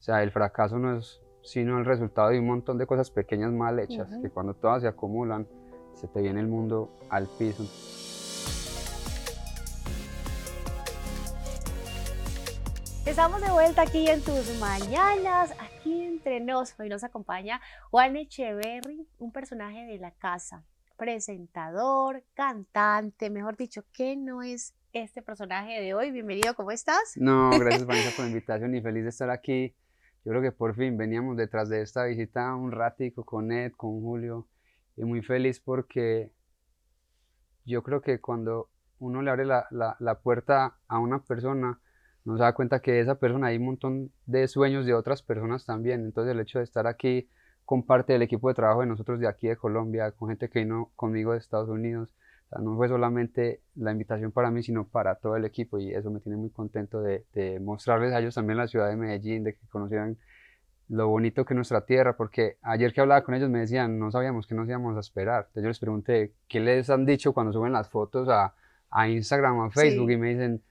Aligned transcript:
O 0.00 0.02
sea, 0.02 0.22
el 0.22 0.30
fracaso 0.30 0.78
no 0.78 0.96
es 0.96 1.20
sino 1.42 1.78
el 1.78 1.84
resultado 1.84 2.30
de 2.30 2.38
un 2.38 2.46
montón 2.46 2.78
de 2.78 2.86
cosas 2.86 3.10
pequeñas 3.10 3.52
mal 3.52 3.78
hechas, 3.78 4.08
que 4.22 4.30
cuando 4.30 4.54
todas 4.54 4.80
se 4.80 4.88
acumulan, 4.88 5.46
se 5.92 6.08
te 6.08 6.22
viene 6.22 6.40
el 6.40 6.46
mundo 6.46 6.90
al 7.10 7.28
piso. 7.38 7.64
Estamos 13.04 13.42
de 13.42 13.50
vuelta 13.50 13.82
aquí 13.82 14.08
en 14.08 14.22
tus 14.22 14.58
mañanas, 14.58 15.54
aquí 15.58 16.00
entre 16.00 16.40
nos. 16.40 16.80
Hoy 16.80 16.88
nos 16.88 17.04
acompaña 17.04 17.60
Juan 17.90 18.16
Echeverry, 18.16 19.06
un 19.18 19.32
personaje 19.32 19.84
de 19.84 19.98
la 19.98 20.12
casa, 20.12 20.64
presentador, 20.96 22.24
cantante, 22.32 23.28
mejor 23.28 23.58
dicho, 23.58 23.84
¿qué 23.92 24.16
no 24.16 24.40
es 24.40 24.74
este 24.94 25.20
personaje 25.20 25.78
de 25.82 25.92
hoy? 25.92 26.10
Bienvenido, 26.10 26.54
¿cómo 26.54 26.70
estás? 26.70 27.16
No, 27.16 27.50
gracias 27.50 27.84
Vanessa 27.86 28.16
por 28.16 28.24
la 28.24 28.30
invitación 28.30 28.74
y 28.74 28.80
feliz 28.80 29.02
de 29.02 29.10
estar 29.10 29.28
aquí. 29.28 29.74
Yo 30.24 30.32
creo 30.32 30.42
que 30.42 30.52
por 30.52 30.74
fin 30.74 30.96
veníamos 30.96 31.36
detrás 31.36 31.68
de 31.68 31.80
esta 31.82 32.04
visita 32.04 32.54
un 32.54 32.72
ratico 32.72 33.24
con 33.24 33.52
Ed, 33.52 33.72
con 33.72 34.00
Julio, 34.00 34.46
y 34.96 35.04
muy 35.04 35.22
feliz 35.22 35.60
porque 35.60 36.30
yo 37.64 37.82
creo 37.82 38.02
que 38.02 38.20
cuando 38.20 38.68
uno 38.98 39.22
le 39.22 39.30
abre 39.30 39.46
la, 39.46 39.66
la, 39.70 39.96
la 39.98 40.20
puerta 40.20 40.76
a 40.88 40.98
una 40.98 41.20
persona, 41.20 41.80
no 42.24 42.36
se 42.36 42.42
da 42.42 42.54
cuenta 42.54 42.80
que 42.80 43.00
esa 43.00 43.14
persona 43.18 43.46
hay 43.46 43.56
un 43.56 43.64
montón 43.64 44.12
de 44.26 44.46
sueños 44.46 44.84
de 44.84 44.94
otras 44.94 45.22
personas 45.22 45.64
también. 45.64 46.04
Entonces 46.04 46.32
el 46.32 46.40
hecho 46.40 46.58
de 46.58 46.64
estar 46.64 46.86
aquí 46.86 47.28
con 47.64 47.84
parte 47.84 48.12
del 48.12 48.22
equipo 48.22 48.48
de 48.48 48.54
trabajo 48.54 48.80
de 48.80 48.88
nosotros 48.88 49.20
de 49.20 49.28
aquí 49.28 49.48
de 49.48 49.56
Colombia, 49.56 50.12
con 50.12 50.28
gente 50.28 50.50
que 50.50 50.58
vino 50.58 50.90
conmigo 50.96 51.32
de 51.32 51.38
Estados 51.38 51.68
Unidos, 51.68 52.14
no 52.58 52.76
fue 52.76 52.88
solamente 52.88 53.60
la 53.76 53.92
invitación 53.92 54.32
para 54.32 54.50
mí, 54.50 54.62
sino 54.62 54.86
para 54.88 55.14
todo 55.16 55.36
el 55.36 55.44
equipo 55.44 55.78
y 55.78 55.92
eso 55.94 56.10
me 56.10 56.20
tiene 56.20 56.36
muy 56.36 56.50
contento 56.50 57.00
de, 57.00 57.24
de 57.32 57.60
mostrarles 57.60 58.12
a 58.12 58.18
ellos 58.18 58.34
también 58.34 58.58
la 58.58 58.66
ciudad 58.66 58.88
de 58.88 58.96
Medellín, 58.96 59.44
de 59.44 59.54
que 59.54 59.66
conocieran 59.68 60.18
lo 60.88 61.06
bonito 61.06 61.44
que 61.44 61.54
es 61.54 61.56
nuestra 61.56 61.86
tierra, 61.86 62.16
porque 62.16 62.58
ayer 62.62 62.92
que 62.92 63.00
hablaba 63.00 63.22
con 63.22 63.36
ellos 63.36 63.48
me 63.48 63.60
decían, 63.60 63.98
no 64.00 64.10
sabíamos 64.10 64.48
que 64.48 64.56
nos 64.56 64.68
íbamos 64.68 64.96
a 64.96 65.00
esperar. 65.00 65.44
Entonces 65.46 65.62
yo 65.62 65.68
les 65.68 65.78
pregunté, 65.78 66.34
¿qué 66.48 66.58
les 66.58 66.90
han 66.90 67.06
dicho 67.06 67.32
cuando 67.32 67.52
suben 67.52 67.72
las 67.72 67.88
fotos 67.88 68.28
a, 68.28 68.54
a 68.90 69.08
Instagram, 69.08 69.60
a 69.60 69.70
Facebook? 69.70 70.10
Y 70.10 70.16
me 70.16 70.30
dicen, 70.30 70.62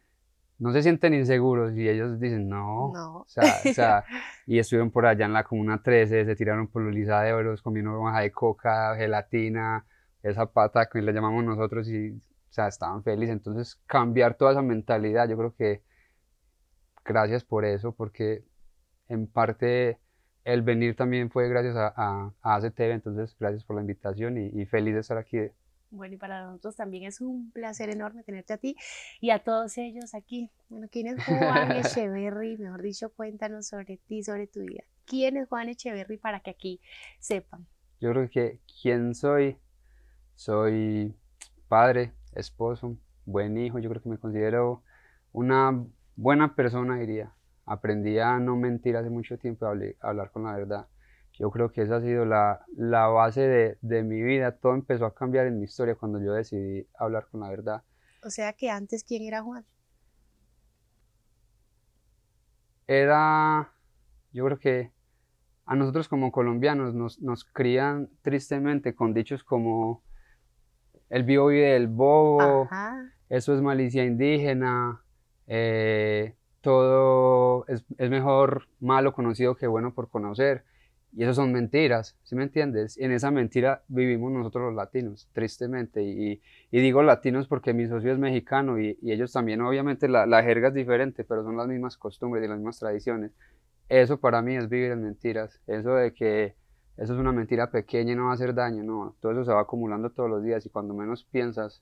no 0.58 0.74
se 0.74 0.84
sienten 0.84 1.14
inseguros 1.14 1.74
y 1.74 1.88
ellos 1.88 2.20
dicen, 2.20 2.50
no. 2.50 2.88
O, 2.88 3.26
sea, 3.28 3.44
o 3.66 3.74
sea, 3.74 4.04
y 4.46 4.60
estuvieron 4.60 4.92
por 4.92 5.06
allá 5.06 5.26
en 5.26 5.32
la 5.32 5.46
Comuna 5.46 5.82
13, 5.82 6.26
se 6.26 6.36
tiraron 6.36 6.68
por 6.68 6.82
los 6.82 6.94
lisaderos, 6.94 7.62
comieron 7.62 8.04
baja 8.04 8.20
de 8.20 8.32
coca, 8.32 8.96
gelatina, 8.98 9.86
esa 10.24 10.52
pata 10.52 10.90
que 10.90 11.02
le 11.02 11.14
llamamos 11.14 11.44
nosotros 11.44 11.88
y, 11.90 12.12
o 12.12 12.22
sea, 12.52 12.68
estaban 12.68 13.04
felices. 13.04 13.34
Entonces, 13.34 13.76
cambiar 13.86 14.36
toda 14.36 14.52
esa 14.52 14.62
mentalidad, 14.62 15.30
yo 15.30 15.38
creo 15.38 15.56
que 15.56 15.84
gracias 17.06 17.44
por 17.44 17.66
eso, 17.66 17.94
porque 17.94 18.44
en 19.08 19.28
parte 19.28 20.00
el 20.44 20.62
venir 20.62 20.96
también 20.96 21.30
fue 21.30 21.50
gracias 21.50 21.76
a, 21.76 21.94
a, 21.96 22.34
a 22.42 22.56
ACTV, 22.56 22.92
entonces 22.92 23.36
gracias 23.40 23.64
por 23.64 23.76
la 23.76 23.82
invitación 23.82 24.38
y, 24.38 24.48
y 24.48 24.66
feliz 24.66 24.94
de 24.94 25.02
estar 25.02 25.18
aquí 25.18 25.52
bueno, 25.92 26.14
y 26.14 26.18
para 26.18 26.46
nosotros 26.46 26.76
también 26.76 27.06
es 27.06 27.20
un 27.20 27.52
placer 27.52 27.90
enorme 27.90 28.24
tenerte 28.24 28.54
a 28.54 28.58
ti 28.58 28.76
y 29.20 29.32
a 29.32 29.40
todos 29.40 29.78
ellos 29.78 30.14
aquí. 30.14 30.52
Bueno, 30.70 30.88
¿quién 30.92 31.08
es 31.08 31.24
Juan 31.26 31.72
Echeverry? 31.78 32.58
Mejor 32.58 32.82
dicho, 32.82 33.12
cuéntanos 33.12 33.68
sobre 33.68 33.98
ti, 33.98 34.24
sobre 34.24 34.46
tu 34.46 34.62
vida. 34.62 34.84
¿Quién 35.06 35.38
es 35.38 35.48
Juan 35.50 35.70
Echeverry 35.70 36.18
para 36.18 36.42
que 36.42 36.52
aquí 36.52 36.80
sepan? 37.20 37.66
Yo 38.00 38.12
creo 38.12 38.30
que 38.30 38.60
quién 38.82 39.16
soy, 39.16 39.58
soy 40.40 41.14
padre, 41.68 42.14
esposo, 42.34 42.96
buen 43.26 43.58
hijo. 43.58 43.80
Yo 43.80 43.90
creo 43.90 44.02
que 44.02 44.08
me 44.08 44.18
considero 44.18 44.84
una 45.34 45.86
buena 46.16 46.56
persona, 46.56 46.98
diría. 46.98 47.34
Aprendí 47.66 48.20
a 48.20 48.40
no 48.40 48.56
mentir 48.56 48.96
hace 48.96 49.10
mucho 49.10 49.38
tiempo, 49.38 49.66
a 49.66 49.74
hablar 50.00 50.32
con 50.32 50.44
la 50.44 50.56
verdad 50.56 50.88
yo 51.38 51.52
creo 51.52 51.72
que 51.72 51.82
esa 51.84 51.98
ha 51.98 52.02
sido 52.02 52.26
la, 52.26 52.66
la 52.76 53.08
base 53.08 53.42
de, 53.42 53.78
de, 53.82 54.04
mi 54.04 54.22
vida. 54.22 54.58
Todo 54.58 54.74
empezó 54.74 55.06
a 55.06 55.14
cambiar 55.16 55.48
en 55.48 55.58
mi 55.58 55.66
historia 55.66 55.96
cuando 55.96 56.20
yo 56.20 56.34
decidí 56.34 56.86
hablar 56.98 57.28
con 57.32 57.40
la 57.40 57.50
verdad. 57.50 57.84
O 58.24 58.30
sea 58.30 58.52
que 58.52 58.70
antes, 58.70 59.06
¿quién 59.06 59.24
era 59.24 59.42
Juan? 59.42 59.66
Era, 62.88 63.72
yo 64.34 64.44
creo 64.46 64.60
que 64.60 64.92
a 65.66 65.76
nosotros 65.76 66.10
como 66.10 66.32
colombianos 66.32 66.94
nos, 66.94 67.22
nos 67.22 67.46
crían 67.46 68.10
tristemente 68.22 68.94
con 68.94 69.14
dichos 69.14 69.44
como 69.44 70.04
el 71.10 71.24
vivo 71.24 71.48
vive 71.48 71.74
del 71.74 71.88
bobo, 71.88 72.68
eso 73.30 73.54
es 73.54 73.62
malicia 73.62 74.06
indígena, 74.06 75.02
eh, 75.48 76.36
todo 76.62 77.66
es, 77.68 77.84
es 77.98 78.10
mejor 78.10 78.68
malo 78.80 79.14
conocido 79.14 79.56
que 79.56 79.68
bueno 79.68 79.94
por 79.94 80.10
conocer. 80.10 80.64
Y 81.16 81.24
eso 81.24 81.34
son 81.34 81.52
mentiras, 81.52 82.16
¿sí 82.24 82.36
me 82.36 82.44
entiendes? 82.44 82.96
En 83.00 83.12
esa 83.12 83.32
mentira 83.32 83.82
vivimos 83.88 84.32
nosotros 84.32 84.66
los 84.66 84.76
latinos, 84.76 85.28
tristemente. 85.34 86.04
Y, 86.04 86.40
y 86.70 86.80
digo 86.82 87.02
latinos 87.02 87.48
porque 87.48 87.74
mi 87.74 87.88
socio 87.88 88.14
es 88.14 88.20
mexicano 88.20 88.80
y, 88.80 88.98
y 89.02 89.12
ellos 89.12 89.32
también, 89.32 89.62
obviamente 89.62 90.08
la, 90.08 90.28
la, 90.28 90.44
jerga 90.44 90.68
es 90.68 90.76
diferente, 90.76 91.24
pero 91.24 91.44
son 91.44 91.58
las 91.58 91.68
mismas 91.68 91.98
costumbres 91.98 92.46
y 92.46 92.48
las 92.48 92.58
mismas 92.58 92.78
tradiciones. 92.78 93.32
Eso 93.90 94.20
para 94.20 94.44
mí 94.44 94.56
es 94.56 94.70
vivir 94.70 94.92
en 94.92 95.04
mentiras. 95.04 95.60
Eso 95.66 95.96
de 95.96 96.14
que 96.14 96.54
eso 97.00 97.14
es 97.14 97.20
una 97.20 97.32
mentira 97.32 97.72
pequeña 97.72 98.12
y 98.12 98.16
no 98.16 98.26
va 98.26 98.32
a 98.32 98.34
hacer 98.34 98.54
daño, 98.54 98.84
no. 98.84 99.16
Todo 99.22 99.32
eso 99.32 99.46
se 99.46 99.54
va 99.54 99.62
acumulando 99.62 100.10
todos 100.10 100.30
los 100.30 100.44
días 100.44 100.66
y 100.66 100.70
cuando 100.70 100.94
menos 100.94 101.24
piensas, 101.24 101.82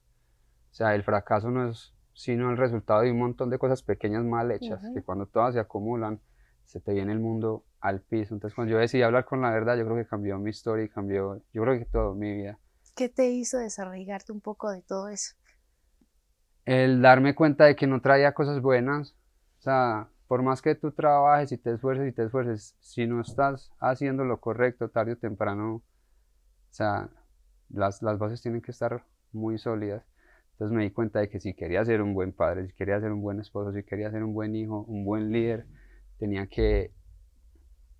o 0.72 0.76
sea, 0.76 0.94
el 0.94 1.04
fracaso 1.04 1.50
no 1.50 1.70
es 1.70 1.94
sino 2.14 2.50
el 2.50 2.58
resultado 2.58 3.02
de 3.02 3.12
un 3.12 3.20
montón 3.20 3.52
de 3.52 3.60
cosas 3.60 3.84
pequeñas 3.84 4.24
mal 4.24 4.52
hechas, 4.52 4.82
que 4.92 5.04
cuando 5.04 5.28
todas 5.28 5.54
se 5.54 5.60
acumulan, 5.60 6.20
se 6.66 6.80
te 6.80 6.92
viene 6.94 7.14
el 7.14 7.20
mundo 7.20 7.64
al 7.80 8.02
piso. 8.02 8.34
Entonces, 8.34 8.56
cuando 8.56 8.74
yo 8.74 8.80
decidí 8.80 9.04
hablar 9.04 9.26
con 9.26 9.42
la 9.42 9.52
verdad, 9.52 9.78
yo 9.78 9.86
creo 9.86 9.98
que 9.98 10.08
cambió 10.08 10.40
mi 10.40 10.50
historia 10.50 10.86
y 10.86 10.90
cambió, 10.90 11.40
yo 11.54 11.62
creo 11.62 11.78
que 11.78 11.86
todo, 11.86 12.16
mi 12.16 12.34
vida. 12.34 12.58
¿Qué 12.96 13.08
te 13.08 13.30
hizo 13.30 13.60
desarraigarte 13.60 14.32
un 14.32 14.42
poco 14.42 14.72
de 14.72 14.82
todo 14.82 15.10
eso? 15.10 15.36
El 16.66 17.04
darme 17.04 17.36
cuenta 17.36 17.66
de 17.66 17.76
que 17.76 17.86
no 17.86 18.02
traía 18.02 18.34
cosas 18.34 18.62
buenas. 18.62 19.12
O 19.60 19.62
sea, 19.62 20.10
por 20.28 20.44
más 20.44 20.62
que 20.62 20.76
tú 20.76 20.92
trabajes 20.92 21.52
y 21.52 21.58
te 21.58 21.74
esfuerces 21.74 22.10
y 22.10 22.12
te 22.12 22.26
esfuerces, 22.26 22.76
si 22.80 23.08
no 23.08 23.22
estás 23.22 23.72
haciendo 23.80 24.26
lo 24.26 24.40
correcto 24.40 24.90
tarde 24.90 25.14
o 25.14 25.18
temprano, 25.18 25.76
o 25.76 25.84
sea, 26.70 27.10
las, 27.70 28.02
las 28.02 28.20
bases 28.20 28.42
tienen 28.42 28.62
que 28.62 28.72
estar 28.72 29.06
muy 29.32 29.58
sólidas. 29.58 30.04
Entonces 30.54 30.76
me 30.76 30.84
di 30.84 30.92
cuenta 30.92 31.20
de 31.20 31.30
que 31.30 31.40
si 31.40 31.54
quería 31.54 31.86
ser 31.86 32.02
un 32.02 32.14
buen 32.14 32.34
padre, 32.34 32.68
si 32.68 32.74
quería 32.74 33.00
ser 33.00 33.12
un 33.12 33.22
buen 33.22 33.40
esposo, 33.40 33.72
si 33.72 33.84
quería 33.84 34.12
ser 34.12 34.24
un 34.24 34.34
buen 34.34 34.56
hijo, 34.56 34.84
un 34.88 35.06
buen 35.06 35.32
líder, 35.32 35.66
tenía 36.18 36.48
que 36.48 36.92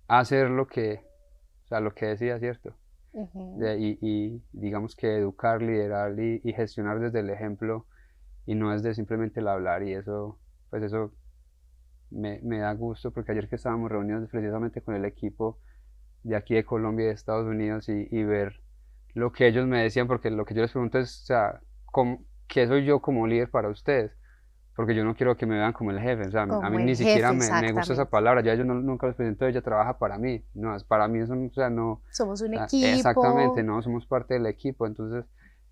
hacer 0.06 0.50
lo 0.50 0.66
que, 0.66 1.04
o 1.64 1.68
sea, 1.68 1.80
lo 1.80 1.94
que 1.94 2.06
decía, 2.06 2.38
¿cierto? 2.38 2.74
y, 3.14 3.98
y, 4.00 4.42
digamos 4.52 4.94
que 4.94 5.16
educar, 5.16 5.62
liderar 5.62 6.18
y, 6.20 6.40
y, 6.44 6.52
gestionar 6.52 7.00
desde 7.00 7.20
el 7.20 7.30
ejemplo 7.30 7.86
y 8.44 8.54
no 8.54 8.70
desde 8.70 8.94
simplemente 8.94 9.40
el 9.40 9.48
hablar 9.48 9.82
y 9.82 9.94
eso, 9.94 10.38
pues 10.70 10.82
eso 10.82 11.12
me, 12.10 12.40
me, 12.42 12.58
da 12.58 12.72
gusto 12.74 13.10
porque 13.10 13.32
ayer 13.32 13.48
que 13.48 13.56
estábamos 13.56 13.90
reunidos 13.90 14.28
precisamente 14.30 14.82
con 14.82 14.94
el 14.94 15.04
equipo 15.04 15.58
de 16.22 16.36
aquí 16.36 16.54
de 16.54 16.64
Colombia 16.64 17.04
y 17.04 17.08
de 17.08 17.14
Estados 17.14 17.46
Unidos 17.46 17.88
y, 17.88 18.08
y 18.10 18.24
ver 18.24 18.60
lo 19.14 19.32
que 19.32 19.46
ellos 19.46 19.66
me 19.66 19.82
decían, 19.82 20.06
porque 20.06 20.30
lo 20.30 20.44
que 20.44 20.54
yo 20.54 20.62
les 20.62 20.72
pregunto 20.72 20.98
es, 20.98 21.22
o 21.22 21.26
sea, 21.26 21.60
¿cómo, 21.86 22.22
¿qué 22.46 22.66
soy 22.66 22.84
yo 22.84 23.00
como 23.00 23.26
líder 23.26 23.50
para 23.50 23.68
ustedes? 23.68 24.12
porque 24.78 24.94
yo 24.94 25.04
no 25.04 25.16
quiero 25.16 25.36
que 25.36 25.44
me 25.44 25.56
vean 25.56 25.72
como 25.72 25.90
el 25.90 25.98
jefe, 25.98 26.28
o 26.28 26.30
sea, 26.30 26.42
a 26.42 26.70
mí 26.70 26.84
ni 26.84 26.94
siquiera 26.94 27.32
me, 27.32 27.50
me, 27.60 27.72
gusta 27.72 27.94
esa 27.94 28.04
palabra, 28.04 28.42
yo 28.42 28.64
no, 28.64 28.74
nunca 28.74 29.08
les 29.08 29.16
presento, 29.16 29.44
ella 29.44 29.60
trabaja 29.60 29.98
para 29.98 30.18
mí, 30.18 30.44
no, 30.54 30.76
para 30.86 31.08
mí 31.08 31.18
eso, 31.18 31.34
o 31.34 31.52
sea, 31.52 31.68
no... 31.68 32.00
Somos 32.12 32.42
un 32.42 32.54
equipo. 32.54 32.86
Exactamente, 32.86 33.64
no, 33.64 33.82
somos 33.82 34.06
parte 34.06 34.34
del 34.34 34.46
equipo, 34.46 34.86
entonces 34.86 35.24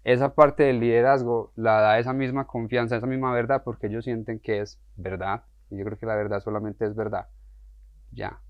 esa 0.02 0.34
parte 0.34 0.64
del 0.64 0.80
liderazgo 0.80 1.52
la 1.54 1.80
da 1.80 2.00
esa 2.00 2.12
misma 2.12 2.48
confianza, 2.48 2.96
esa 2.96 3.06
misma 3.06 3.32
verdad, 3.32 3.62
porque 3.64 3.86
ellos 3.86 4.02
sienten 4.02 4.40
que 4.40 4.60
es 4.60 4.80
verdad, 4.96 5.44
y 5.70 5.78
yo 5.78 5.84
creo 5.84 5.98
que 5.98 6.06
la 6.06 6.16
verdad 6.16 6.40
solamente 6.40 6.86
es 6.86 6.94
verdad, 6.94 7.28
ya. 8.12 8.40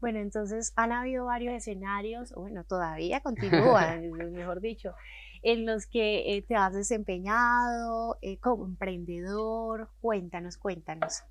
Bueno, 0.00 0.18
entonces 0.18 0.72
han 0.76 0.92
habido 0.92 1.24
varios 1.26 1.54
escenarios, 1.54 2.32
bueno, 2.34 2.64
todavía 2.64 3.20
continúan, 3.20 4.10
mejor 4.32 4.60
dicho, 4.60 4.94
en 5.42 5.66
los 5.66 5.86
que 5.86 6.36
eh, 6.36 6.42
te 6.42 6.56
has 6.56 6.74
desempeñado 6.74 8.18
eh, 8.20 8.38
como 8.38 8.66
emprendedor. 8.66 9.90
Cuéntanos, 10.00 10.58
cuéntanos. 10.58 11.22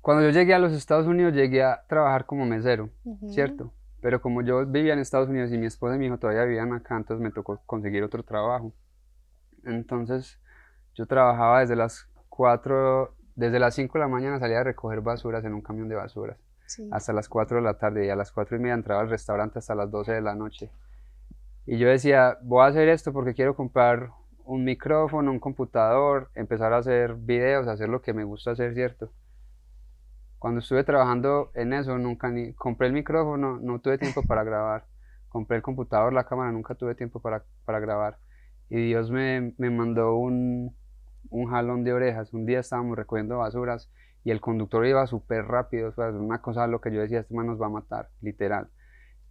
Cuando 0.00 0.22
yo 0.22 0.30
llegué 0.30 0.54
a 0.54 0.60
los 0.60 0.72
Estados 0.72 1.06
Unidos 1.06 1.34
llegué 1.34 1.64
a 1.64 1.84
trabajar 1.88 2.26
como 2.26 2.46
mesero, 2.46 2.90
¿cierto? 3.28 3.72
Pero 4.00 4.20
como 4.20 4.40
yo 4.42 4.64
vivía 4.64 4.92
en 4.92 5.00
Estados 5.00 5.28
Unidos 5.28 5.50
y 5.52 5.58
mi 5.58 5.66
esposa 5.66 5.96
y 5.96 5.98
mi 5.98 6.06
hijo 6.06 6.18
todavía 6.18 6.44
vivían 6.44 6.72
acá, 6.72 6.96
entonces 6.96 7.20
me 7.20 7.32
tocó 7.32 7.60
conseguir 7.66 8.04
otro 8.04 8.22
trabajo. 8.22 8.72
Entonces 9.64 10.40
yo 10.94 11.06
trabajaba 11.06 11.58
desde 11.58 11.74
las 11.74 12.08
4, 12.36 13.14
desde 13.34 13.58
las 13.58 13.74
5 13.74 13.94
de 13.94 14.00
la 14.00 14.08
mañana 14.08 14.38
salía 14.38 14.60
a 14.60 14.64
recoger 14.64 15.00
basuras 15.00 15.44
en 15.44 15.54
un 15.54 15.62
camión 15.62 15.88
de 15.88 15.94
basuras. 15.94 16.38
Hasta 16.90 17.12
las 17.12 17.28
4 17.28 17.58
de 17.58 17.62
la 17.62 17.78
tarde 17.78 18.06
y 18.06 18.10
a 18.10 18.16
las 18.16 18.32
4 18.32 18.56
y 18.56 18.60
media 18.60 18.74
entraba 18.74 19.00
al 19.00 19.10
restaurante 19.10 19.58
hasta 19.58 19.74
las 19.74 19.90
12 19.90 20.12
de 20.12 20.20
la 20.20 20.34
noche. 20.34 20.70
Y 21.64 21.78
yo 21.78 21.88
decía, 21.88 22.38
voy 22.42 22.64
a 22.64 22.66
hacer 22.66 22.88
esto 22.88 23.12
porque 23.12 23.34
quiero 23.34 23.54
comprar 23.54 24.10
un 24.44 24.64
micrófono, 24.64 25.30
un 25.30 25.40
computador, 25.40 26.30
empezar 26.34 26.72
a 26.72 26.78
hacer 26.78 27.14
videos, 27.14 27.66
hacer 27.68 27.88
lo 27.88 28.02
que 28.02 28.12
me 28.12 28.24
gusta 28.24 28.52
hacer, 28.52 28.74
¿cierto? 28.74 29.10
cuando 30.38 30.60
estuve 30.60 30.84
trabajando 30.84 31.50
en 31.54 31.72
eso, 31.72 31.98
nunca 31.98 32.30
ni 32.30 32.52
compré 32.52 32.86
el 32.86 32.92
micrófono, 32.92 33.58
no 33.58 33.80
tuve 33.80 33.98
tiempo 33.98 34.22
para 34.22 34.44
grabar. 34.44 34.84
Compré 35.28 35.56
el 35.56 35.62
computador, 35.64 36.12
la 36.12 36.24
cámara, 36.24 36.52
nunca 36.52 36.74
tuve 36.74 36.94
tiempo 36.94 37.20
para, 37.20 37.44
para 37.64 37.80
grabar. 37.80 38.18
Y 38.68 38.76
Dios 38.76 39.10
me, 39.10 39.54
me 39.58 39.70
mandó 39.70 40.16
un, 40.16 40.76
un 41.30 41.50
jalón 41.50 41.84
de 41.84 41.92
orejas. 41.92 42.32
Un 42.32 42.46
día 42.46 42.60
estábamos 42.60 42.96
recogiendo 42.96 43.38
basuras 43.38 43.90
y 44.26 44.32
el 44.32 44.40
conductor 44.40 44.84
iba 44.84 45.06
súper 45.06 45.44
rápido, 45.44 45.92
o 45.96 46.02
una 46.18 46.42
cosa 46.42 46.66
lo 46.66 46.80
que 46.80 46.92
yo 46.92 47.00
decía, 47.00 47.20
este 47.20 47.32
man 47.32 47.46
nos 47.46 47.62
va 47.62 47.66
a 47.66 47.70
matar, 47.70 48.08
literal. 48.20 48.68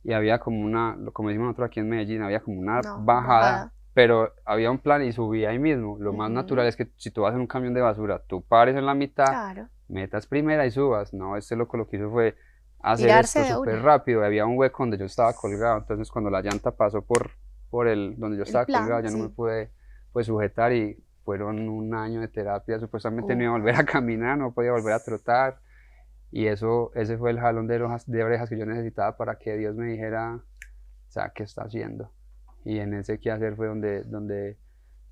Y 0.05 0.13
había 0.13 0.39
como 0.39 0.61
una, 0.63 0.97
como 1.11 1.29
decimos 1.29 1.47
nosotros 1.47 1.67
aquí 1.67 1.81
en 1.81 1.89
Medellín, 1.89 2.21
había 2.21 2.39
como 2.39 2.59
una 2.59 2.79
bajada, 2.99 3.73
pero 3.93 4.33
había 4.45 4.71
un 4.71 4.77
plan 4.77 5.03
y 5.03 5.11
subía 5.11 5.49
ahí 5.49 5.59
mismo. 5.59 5.97
Lo 5.99 6.13
más 6.13 6.31
natural 6.31 6.67
es 6.67 6.77
que 6.77 6.89
si 6.95 7.11
tú 7.11 7.23
vas 7.23 7.33
en 7.33 7.41
un 7.41 7.47
camión 7.47 7.73
de 7.73 7.81
basura, 7.81 8.21
tú 8.25 8.41
pares 8.41 8.75
en 8.77 8.85
la 8.85 8.93
mitad, 8.93 9.67
metas 9.89 10.27
primera 10.27 10.65
y 10.65 10.71
subas. 10.71 11.13
No, 11.13 11.35
este 11.35 11.55
loco 11.57 11.75
lo 11.75 11.89
que 11.89 11.97
hizo 11.97 12.09
fue 12.09 12.35
hacer 12.79 13.09
esto 13.09 13.43
súper 13.43 13.81
rápido. 13.81 14.23
Había 14.23 14.45
un 14.45 14.57
hueco 14.57 14.83
donde 14.83 14.97
yo 14.97 15.05
estaba 15.05 15.33
colgado, 15.33 15.77
entonces 15.79 16.09
cuando 16.09 16.29
la 16.29 16.41
llanta 16.41 16.71
pasó 16.71 17.01
por, 17.01 17.31
por 17.69 17.87
el, 17.87 18.17
donde 18.17 18.37
yo 18.37 18.43
estaba 18.43 18.65
colgado, 18.65 19.01
ya 19.01 19.11
no 19.11 19.17
me 19.17 19.29
pude 19.29 19.71
pues, 20.13 20.27
sujetar 20.27 20.71
y 20.71 21.03
fueron 21.25 21.67
un 21.67 21.93
año 21.95 22.21
de 22.21 22.27
terapia, 22.27 22.79
supuestamente 22.79 23.35
no 23.35 23.43
iba 23.43 23.55
a 23.55 23.57
volver 23.57 23.75
a 23.75 23.83
caminar, 23.83 24.37
no 24.37 24.53
podía 24.53 24.71
volver 24.71 24.93
a 24.93 25.03
trotar. 25.03 25.59
Y 26.31 26.47
eso, 26.47 26.91
ese 26.95 27.17
fue 27.17 27.31
el 27.31 27.39
jalón 27.39 27.67
de, 27.67 27.75
orejas, 27.75 28.09
de 28.09 28.23
orejas 28.23 28.49
que 28.49 28.57
yo 28.57 28.65
necesitaba 28.65 29.17
para 29.17 29.37
que 29.37 29.57
Dios 29.57 29.75
me 29.75 29.87
dijera, 29.87 30.35
o 30.35 31.11
sea, 31.11 31.31
¿qué 31.33 31.43
está 31.43 31.63
haciendo? 31.63 32.11
Y 32.63 32.79
en 32.79 32.93
ese 32.93 33.19
qué 33.19 33.31
hacer 33.31 33.55
fue 33.55 33.67
donde, 33.67 34.03
donde, 34.03 34.57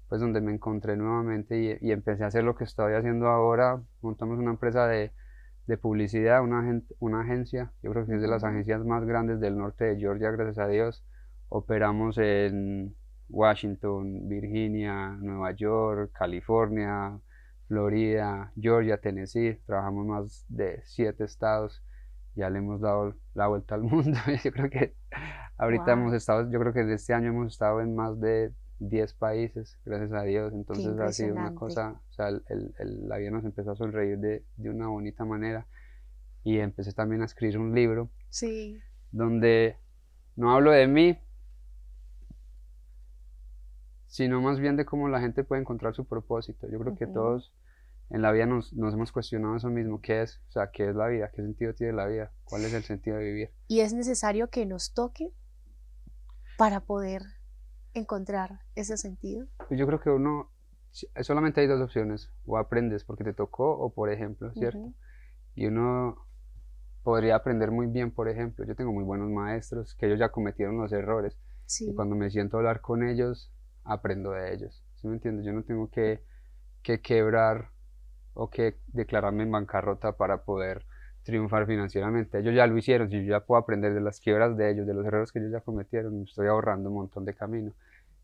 pues 0.10 0.22
donde 0.22 0.42
me 0.42 0.54
encontré 0.54 0.96
nuevamente 0.96 1.58
y, 1.60 1.78
y 1.82 1.92
empecé 1.92 2.24
a 2.24 2.28
hacer 2.28 2.44
lo 2.44 2.56
que 2.56 2.64
estoy 2.64 2.94
haciendo 2.94 3.28
ahora. 3.28 3.82
Montamos 4.02 4.38
una 4.38 4.52
empresa 4.52 4.88
de, 4.88 5.12
de 5.68 5.78
publicidad, 5.78 6.44
una, 6.44 6.82
una 7.00 7.22
agencia, 7.22 7.72
yo 7.82 7.92
creo 7.92 8.06
que 8.06 8.16
es 8.16 8.22
de 8.22 8.28
las 8.28 8.44
agencias 8.44 8.84
más 8.86 9.06
grandes 9.06 9.40
del 9.40 9.58
norte 9.58 9.86
de 9.86 9.98
Georgia, 9.98 10.32
gracias 10.32 10.60
a 10.60 10.68
Dios. 10.68 11.06
Operamos 11.50 12.18
en 12.18 12.96
Washington, 13.34 14.30
Virginia, 14.30 15.18
Nueva 15.20 15.52
York, 15.52 16.12
California, 16.14 17.20
Florida, 17.68 18.52
Georgia, 18.56 18.98
Tennessee. 18.98 19.60
Trabajamos 19.66 20.06
más 20.06 20.46
de 20.48 20.82
siete 20.86 21.24
estados. 21.24 21.84
Ya 22.36 22.50
le 22.50 22.60
hemos 22.60 22.80
dado 22.80 23.16
la 23.34 23.48
vuelta 23.48 23.76
al 23.76 23.82
mundo. 23.84 24.18
yo 24.44 24.52
creo 24.52 24.70
que 24.70 24.96
ahorita 25.58 25.94
hemos 25.94 26.14
estado, 26.14 26.50
yo 26.52 26.60
creo 26.60 26.74
que 26.74 26.94
este 26.94 27.14
año 27.14 27.30
hemos 27.30 27.54
estado 27.54 27.82
en 27.82 27.96
más 27.96 28.20
de 28.20 28.54
10 28.80 29.14
países, 29.16 29.80
gracias 29.84 30.14
a 30.14 30.24
Dios. 30.24 30.54
Entonces 30.54 31.00
ha 31.00 31.12
sido 31.12 31.34
una 31.34 31.56
cosa, 31.56 32.00
o 32.10 32.14
sea, 32.14 32.28
el, 32.30 32.44
el, 32.78 33.08
la 33.08 33.18
vida 33.18 33.32
nos 33.32 33.46
empezó 33.46 33.72
a 33.72 33.76
sonreír 33.76 34.20
de, 34.20 34.46
de, 34.58 34.70
una 34.70 34.88
bonita 34.88 35.26
manera. 35.26 35.66
Y 36.44 36.60
empecé 36.60 36.94
también 36.94 37.24
a 37.24 37.26
escribir 37.26 37.58
un 37.58 37.74
libro. 37.74 38.12
Sí. 38.30 38.80
Donde 39.12 39.78
no 40.36 40.52
hablo 40.52 40.72
de 40.72 40.88
mí, 40.88 41.18
sino 44.14 44.40
más 44.42 44.60
bien 44.60 44.76
de 44.78 44.86
cómo 44.86 45.10
la 45.10 45.20
gente 45.20 45.44
puede 45.44 45.62
encontrar 45.62 45.96
su 45.96 46.06
propósito. 46.06 46.68
Yo 46.70 46.78
creo 46.78 46.96
que 46.96 47.08
todos 47.08 47.52
en 48.12 48.22
la 48.22 48.32
vida 48.32 48.46
nos, 48.46 48.72
nos, 48.72 48.94
hemos 48.94 49.12
cuestionado 49.12 49.56
eso 49.56 49.72
mismo, 49.72 50.02
¿qué 50.02 50.22
es? 50.22 50.40
O 50.50 50.52
sea, 50.52 50.70
¿qué 50.70 50.88
es 50.88 50.96
la 50.96 51.08
vida? 51.08 51.32
¿Qué 51.34 51.42
sentido 51.42 51.74
tiene 51.74 51.94
la 51.94 52.06
vida? 52.06 52.32
¿Cuál 52.44 52.64
es 52.64 52.76
el 52.76 52.84
sentido 52.84 53.18
de 53.18 53.24
vivir? 53.24 53.52
Y 53.68 53.80
es 53.80 53.92
necesario 53.92 54.52
que 54.52 54.68
nos 54.68 54.94
toque 54.94 55.34
para 56.60 56.82
poder 56.82 57.24
encontrar 57.96 58.60
ese 58.76 58.98
sentido. 58.98 59.48
Pues 59.68 59.80
yo 59.80 59.88
creo 59.88 60.00
que 60.00 60.12
uno, 60.12 60.52
solamente 61.22 61.62
hay 61.62 61.68
dos 61.68 61.82
opciones, 61.82 62.30
o 62.46 62.60
aprendes 62.60 63.04
porque 63.06 63.24
te 63.24 63.34
tocó 63.34 63.72
o 63.80 63.96
por 63.96 64.12
ejemplo, 64.12 64.54
¿cierto? 64.54 64.94
Y 65.56 65.66
uno 65.66 66.28
podría 67.02 67.38
aprender 67.38 67.72
muy 67.72 67.88
bien, 67.88 68.12
por 68.12 68.30
ejemplo, 68.30 68.64
yo 68.64 68.76
tengo 68.76 68.94
muy 68.94 69.04
buenos 69.06 69.32
maestros 69.32 69.96
que 69.96 70.06
ellos 70.06 70.20
ya 70.20 70.30
cometieron 70.30 70.78
los 70.78 70.92
errores. 70.92 71.36
Y 71.80 71.96
cuando 71.96 72.16
me 72.16 72.30
siento 72.30 72.58
a 72.58 72.60
hablar 72.60 72.82
con 72.82 73.02
ellos, 73.02 73.52
aprendo 73.84 74.32
de 74.32 74.54
ellos. 74.54 74.84
¿Sí 74.96 75.08
me 75.08 75.16
entiendes? 75.16 75.46
Yo 75.46 75.54
no 75.54 75.64
tengo 75.64 75.90
que, 75.90 76.22
que 76.82 77.02
quebrar 77.02 77.70
o 78.34 78.50
que 78.50 78.78
declararme 78.88 79.44
en 79.44 79.52
bancarrota 79.52 80.14
para 80.14 80.44
poder 80.44 80.86
triunfar 81.24 81.66
financieramente. 81.68 82.40
Ellos 82.40 82.56
ya 82.56 82.68
lo 82.68 82.78
hicieron, 82.78 83.10
si 83.10 83.26
yo 83.26 83.32
ya 83.32 83.40
puedo 83.42 83.62
aprender 83.62 83.94
de 83.94 84.02
las 84.02 84.20
quiebras 84.20 84.58
de 84.58 84.72
ellos, 84.72 84.88
de 84.88 84.94
los 84.94 85.06
errores 85.06 85.32
que 85.32 85.40
ellos 85.40 85.52
ya 85.52 85.62
cometieron, 85.62 86.18
me 86.18 86.24
estoy 86.24 86.48
ahorrando 86.48 86.90
un 86.90 86.96
montón 86.96 87.26
de 87.26 87.34
camino. 87.34 87.72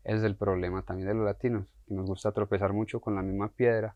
Ese 0.04 0.18
es 0.18 0.24
el 0.24 0.36
problema 0.36 0.82
también 0.82 1.08
de 1.08 1.14
los 1.14 1.24
latinos, 1.24 1.66
que 1.86 1.94
nos 1.94 2.06
gusta 2.06 2.32
tropezar 2.32 2.72
mucho 2.72 3.00
con 3.00 3.14
la 3.14 3.22
misma 3.22 3.48
piedra 3.48 3.94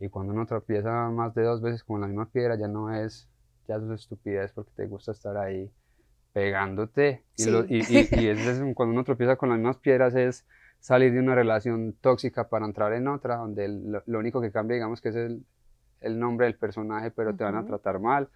y 0.00 0.08
cuando 0.08 0.32
uno 0.32 0.46
tropieza 0.46 1.10
más 1.10 1.34
de 1.34 1.42
dos 1.42 1.60
veces 1.60 1.82
con 1.82 2.00
la 2.00 2.06
misma 2.06 2.26
piedra 2.26 2.56
ya 2.56 2.68
no 2.68 2.94
es, 2.94 3.28
ya 3.66 3.76
es 3.76 3.82
estupidez 3.90 4.52
porque 4.52 4.70
te 4.76 4.86
gusta 4.86 5.12
estar 5.12 5.36
ahí 5.36 5.70
pegándote 6.32 7.24
y, 7.36 7.48
y, 7.68 8.08
y, 8.12 8.26
es, 8.28 8.62
cuando 8.74 8.92
uno 8.92 9.04
tropieza 9.04 9.36
con 9.36 9.48
las 9.48 9.58
mismas 9.58 9.78
piedras 9.78 10.14
es 10.14 10.46
salir 10.80 11.12
de 11.12 11.20
una 11.20 11.34
relación 11.34 11.94
tóxica 12.00 12.48
para 12.48 12.66
entrar 12.66 12.92
en 12.92 13.08
otra, 13.08 13.36
donde 13.36 13.68
lo, 13.68 14.18
único 14.18 14.40
que 14.40 14.50
cambia, 14.50 14.74
digamos, 14.74 15.00
que 15.00 15.10
es 15.10 15.16
el, 15.16 15.44
el 16.00 16.18
nombre 16.18 16.46
del 16.46 16.56
personaje, 16.56 17.10
pero 17.10 17.34
te 17.34 17.44
van 17.44 17.56
a 17.56 17.66
tratar 17.66 18.00
mal. 18.00 18.28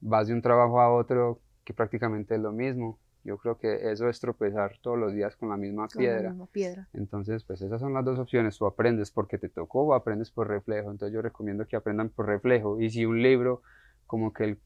Vas 0.00 0.28
de 0.28 0.34
un 0.34 0.42
trabajo 0.42 0.80
a 0.80 0.92
otro 0.92 1.40
que 1.64 1.72
prácticamente 1.72 2.34
es 2.34 2.40
lo 2.40 2.52
mismo. 2.52 2.98
Yo 3.24 3.38
creo 3.38 3.56
que 3.56 3.92
eso 3.92 4.08
es 4.08 4.18
tropezar 4.18 4.78
todos 4.80 4.98
los 4.98 5.12
días 5.12 5.36
con 5.36 5.48
la 5.48 5.56
misma 5.56 5.86
piedra. 5.86 6.22
La 6.22 6.30
misma 6.30 6.46
piedra. 6.46 6.88
Entonces, 6.92 7.44
pues 7.44 7.62
esas 7.62 7.80
son 7.80 7.94
las 7.94 8.04
dos 8.04 8.18
opciones. 8.18 8.60
O 8.60 8.66
aprendes 8.66 9.12
porque 9.12 9.38
te 9.38 9.48
tocó 9.48 9.82
o 9.82 9.94
aprendes 9.94 10.30
por 10.32 10.48
reflejo. 10.48 10.90
Entonces 10.90 11.14
yo 11.14 11.22
recomiendo 11.22 11.66
que 11.66 11.76
aprendan 11.76 12.08
por 12.08 12.26
reflejo. 12.26 12.80
Y 12.80 12.90
si 12.90 13.06
un 13.06 13.22
libro 13.22 13.62
como 14.06 14.32
que 14.32 14.44
el 14.44 14.58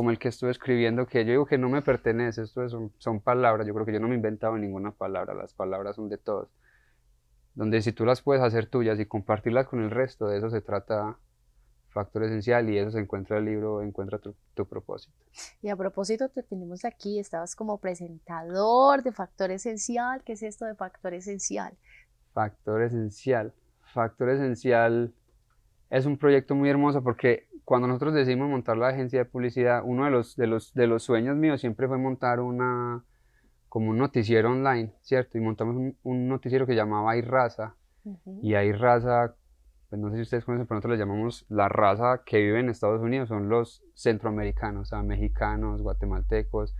como 0.00 0.10
el 0.10 0.18
que 0.18 0.28
estoy 0.28 0.48
escribiendo, 0.48 1.06
que 1.06 1.26
yo 1.26 1.32
digo 1.32 1.44
que 1.44 1.58
no 1.58 1.68
me 1.68 1.82
pertenece, 1.82 2.40
esto 2.40 2.66
son, 2.70 2.90
son 2.96 3.20
palabras, 3.20 3.66
yo 3.66 3.74
creo 3.74 3.84
que 3.84 3.92
yo 3.92 4.00
no 4.00 4.08
me 4.08 4.14
he 4.14 4.16
inventado 4.16 4.56
ninguna 4.56 4.92
palabra, 4.92 5.34
las 5.34 5.52
palabras 5.52 5.96
son 5.96 6.08
de 6.08 6.16
todos, 6.16 6.48
donde 7.54 7.82
si 7.82 7.92
tú 7.92 8.06
las 8.06 8.22
puedes 8.22 8.42
hacer 8.42 8.64
tuyas 8.64 8.98
y 8.98 9.04
compartirlas 9.04 9.66
con 9.66 9.82
el 9.82 9.90
resto, 9.90 10.26
de 10.26 10.38
eso 10.38 10.48
se 10.48 10.62
trata 10.62 11.18
Factor 11.90 12.24
Esencial 12.24 12.70
y 12.70 12.78
eso 12.78 12.92
se 12.92 12.98
encuentra 12.98 13.36
el 13.36 13.44
libro, 13.44 13.82
encuentra 13.82 14.18
tu, 14.18 14.34
tu 14.54 14.66
propósito. 14.66 15.14
Y 15.60 15.68
a 15.68 15.76
propósito, 15.76 16.30
te 16.30 16.42
tenemos 16.42 16.86
aquí, 16.86 17.18
estabas 17.18 17.54
como 17.54 17.76
presentador 17.76 19.02
de 19.02 19.12
Factor 19.12 19.50
Esencial, 19.50 20.22
¿qué 20.24 20.32
es 20.32 20.42
esto 20.42 20.64
de 20.64 20.76
Factor 20.76 21.12
Esencial? 21.12 21.76
Factor 22.32 22.80
Esencial, 22.80 23.52
Factor 23.92 24.30
Esencial 24.30 25.12
es 25.90 26.06
un 26.06 26.16
proyecto 26.16 26.54
muy 26.54 26.70
hermoso 26.70 27.02
porque 27.02 27.49
cuando 27.70 27.86
nosotros 27.86 28.14
decidimos 28.14 28.50
montar 28.50 28.76
la 28.76 28.88
agencia 28.88 29.20
de 29.20 29.24
publicidad, 29.26 29.82
uno 29.84 30.04
de 30.04 30.10
los, 30.10 30.34
de 30.34 30.48
los, 30.48 30.74
de 30.74 30.88
los 30.88 31.04
sueños 31.04 31.36
míos 31.36 31.60
siempre 31.60 31.86
fue 31.86 31.98
montar 31.98 32.40
una, 32.40 33.04
como 33.68 33.90
un 33.90 33.96
noticiero 33.98 34.50
online, 34.50 34.92
¿cierto? 35.02 35.38
Y 35.38 35.40
montamos 35.40 35.94
un, 36.02 36.28
noticiero 36.28 36.66
que 36.66 36.74
llamaba 36.74 37.12
Hay 37.12 37.20
Raza. 37.20 37.76
Y 38.42 38.54
Hay 38.54 38.72
Raza, 38.72 39.36
pues 39.88 40.02
no 40.02 40.10
sé 40.10 40.16
si 40.16 40.22
ustedes 40.22 40.44
conocen, 40.44 40.66
pero 40.66 40.78
nosotros 40.78 40.98
le 40.98 41.04
llamamos 41.04 41.46
la 41.48 41.68
raza 41.68 42.22
que 42.26 42.40
vive 42.40 42.58
en 42.58 42.70
Estados 42.70 43.02
Unidos, 43.02 43.28
son 43.28 43.48
los 43.48 43.84
centroamericanos, 43.94 44.82
o 44.82 44.84
sea, 44.86 45.04
mexicanos, 45.04 45.80
guatemaltecos. 45.80 46.74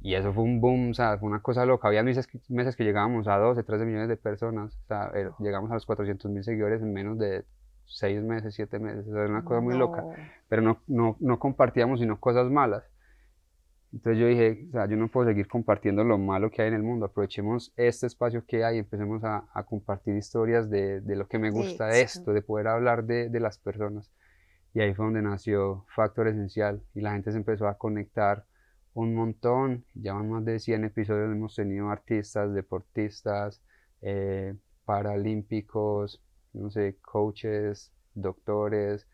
Y 0.00 0.16
eso 0.16 0.32
fue 0.32 0.42
un 0.42 0.60
boom, 0.60 0.90
o 0.90 0.94
sea, 0.94 1.16
fue 1.16 1.28
una 1.28 1.42
cosa 1.42 1.64
loca. 1.64 1.86
Había 1.86 2.02
meses, 2.02 2.28
meses 2.48 2.74
que 2.74 2.82
llegábamos 2.82 3.28
a 3.28 3.36
12, 3.36 3.62
13 3.62 3.84
millones 3.84 4.08
de 4.08 4.16
personas, 4.16 4.76
o 4.82 4.86
sea, 4.88 5.12
eh, 5.14 5.30
llegamos 5.38 5.70
a 5.70 5.74
los 5.74 5.86
400 5.86 6.28
mil 6.32 6.42
seguidores 6.42 6.82
en 6.82 6.92
menos 6.92 7.18
de 7.18 7.44
seis 7.86 8.22
meses, 8.22 8.54
siete 8.54 8.78
meses, 8.78 9.06
era 9.06 9.26
una 9.26 9.44
cosa 9.44 9.60
muy 9.60 9.76
loca, 9.76 10.04
pero 10.48 10.62
no, 10.62 10.80
no, 10.86 11.16
no 11.20 11.38
compartíamos 11.38 12.00
sino 12.00 12.18
cosas 12.20 12.50
malas. 12.50 12.84
Entonces 13.92 14.20
yo 14.20 14.26
dije, 14.26 14.66
o 14.70 14.72
sea, 14.72 14.86
yo 14.86 14.96
no 14.96 15.06
puedo 15.06 15.28
seguir 15.28 15.46
compartiendo 15.46 16.02
lo 16.02 16.18
malo 16.18 16.50
que 16.50 16.62
hay 16.62 16.68
en 16.68 16.74
el 16.74 16.82
mundo, 16.82 17.06
aprovechemos 17.06 17.72
este 17.76 18.08
espacio 18.08 18.44
que 18.44 18.64
hay 18.64 18.76
y 18.76 18.78
empecemos 18.80 19.22
a, 19.22 19.48
a 19.54 19.62
compartir 19.62 20.16
historias 20.16 20.68
de, 20.68 21.00
de, 21.00 21.14
lo 21.14 21.28
que 21.28 21.38
me 21.38 21.50
gusta 21.50 21.86
de 21.86 22.00
esto, 22.00 22.32
de 22.32 22.42
poder 22.42 22.66
hablar 22.66 23.04
de, 23.04 23.28
de, 23.28 23.40
las 23.40 23.58
personas. 23.58 24.10
Y 24.74 24.80
ahí 24.80 24.92
fue 24.94 25.04
donde 25.04 25.22
nació 25.22 25.86
Factor 25.94 26.26
Esencial 26.26 26.82
y 26.92 27.02
la 27.02 27.12
gente 27.12 27.30
se 27.30 27.38
empezó 27.38 27.68
a 27.68 27.78
conectar 27.78 28.44
un 28.94 29.14
montón, 29.14 29.84
ya 29.94 30.14
más 30.14 30.44
de 30.44 30.58
100 30.58 30.84
episodios 30.84 31.30
hemos 31.30 31.54
tenido 31.54 31.88
artistas, 31.88 32.52
deportistas, 32.52 33.62
eh, 34.02 34.54
paralímpicos, 34.84 36.20
no 36.54 36.70
sé, 36.70 36.96
coaches, 37.02 37.92
doctores. 38.14 39.06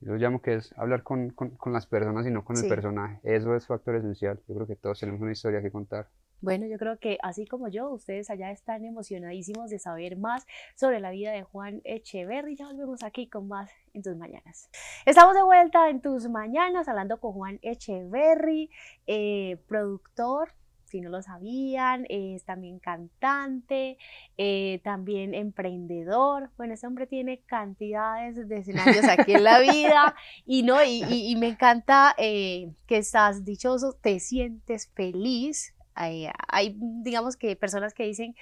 Yo 0.00 0.14
llamo 0.14 0.42
que 0.42 0.54
es 0.54 0.72
hablar 0.78 1.02
con, 1.02 1.30
con, 1.30 1.72
las 1.72 1.86
personas 1.86 2.26
y 2.26 2.30
no 2.30 2.44
con 2.44 2.56
el 2.56 2.68
personaje. 2.68 3.20
Eso 3.22 3.54
es 3.54 3.66
factor 3.66 3.96
esencial. 3.96 4.40
Yo 4.46 4.54
creo 4.54 4.66
que 4.66 4.76
todos 4.76 5.00
tenemos 5.00 5.20
una 5.20 5.32
historia 5.32 5.62
que 5.62 5.70
contar. 5.70 6.08
Bueno, 6.42 6.66
yo 6.66 6.76
creo 6.76 6.98
que 6.98 7.18
así 7.22 7.46
como 7.46 7.68
yo, 7.68 7.88
ustedes 7.90 8.28
allá 8.28 8.50
están 8.50 8.84
emocionadísimos 8.84 9.70
de 9.70 9.78
saber 9.78 10.18
más 10.18 10.46
sobre 10.74 11.00
la 11.00 11.10
vida 11.10 11.32
de 11.32 11.42
Juan 11.42 11.80
Echeverry. 11.84 12.56
Ya 12.56 12.66
volvemos 12.66 13.02
aquí 13.02 13.26
con 13.26 13.48
más 13.48 13.70
en 13.94 14.02
tus 14.02 14.16
mañanas. 14.16 14.68
Estamos 15.06 15.34
de 15.34 15.42
vuelta 15.42 15.88
en 15.88 16.02
tus 16.02 16.28
mañanas 16.28 16.88
hablando 16.88 17.18
con 17.20 17.32
Juan 17.32 17.58
Echeverry, 17.62 18.70
eh, 19.06 19.56
productor, 19.66 20.50
si 20.96 21.02
no 21.02 21.10
lo 21.10 21.20
sabían, 21.20 22.06
es 22.08 22.44
también 22.44 22.78
cantante, 22.78 23.98
eh, 24.38 24.80
también 24.82 25.34
emprendedor. 25.34 26.50
Bueno, 26.56 26.72
ese 26.72 26.86
hombre 26.86 27.06
tiene 27.06 27.42
cantidades 27.42 28.48
de 28.48 28.56
escenarios 28.56 29.04
aquí 29.06 29.34
en 29.34 29.44
la 29.44 29.60
vida 29.60 30.14
y, 30.46 30.62
no, 30.62 30.82
y, 30.82 31.36
me 31.36 31.48
encanta 31.48 32.14
eh, 32.16 32.72
que 32.86 32.96
estás 32.96 33.44
dichoso, 33.44 33.92
te 33.92 34.20
sientes 34.20 34.90
feliz. 34.94 35.74
Hay, 35.94 36.28
hay 36.48 36.74
digamos 36.78 37.36
que 37.36 37.56
personas 37.56 37.92
que 37.92 38.04
dicen, 38.04 38.34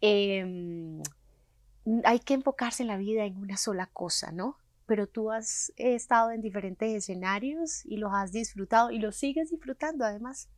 em, 0.00 1.02
hay 2.04 2.18
que 2.20 2.32
enfocarse 2.32 2.82
en 2.82 2.88
la 2.88 2.96
vida 2.96 3.26
en 3.26 3.36
una 3.36 3.58
sola 3.58 3.86
cosa, 3.92 4.32
¿no? 4.32 4.56
pero 4.86 5.06
tú 5.06 5.30
has 5.30 5.72
estado 5.76 6.32
en 6.32 6.40
diferentes 6.40 6.90
escenarios 6.92 7.84
y 7.84 7.98
los 7.98 8.10
has 8.12 8.32
disfrutado 8.32 8.90
y 8.90 8.98
los 8.98 9.14
sigues 9.14 9.50
disfrutando 9.50 10.04
además. 10.04 10.48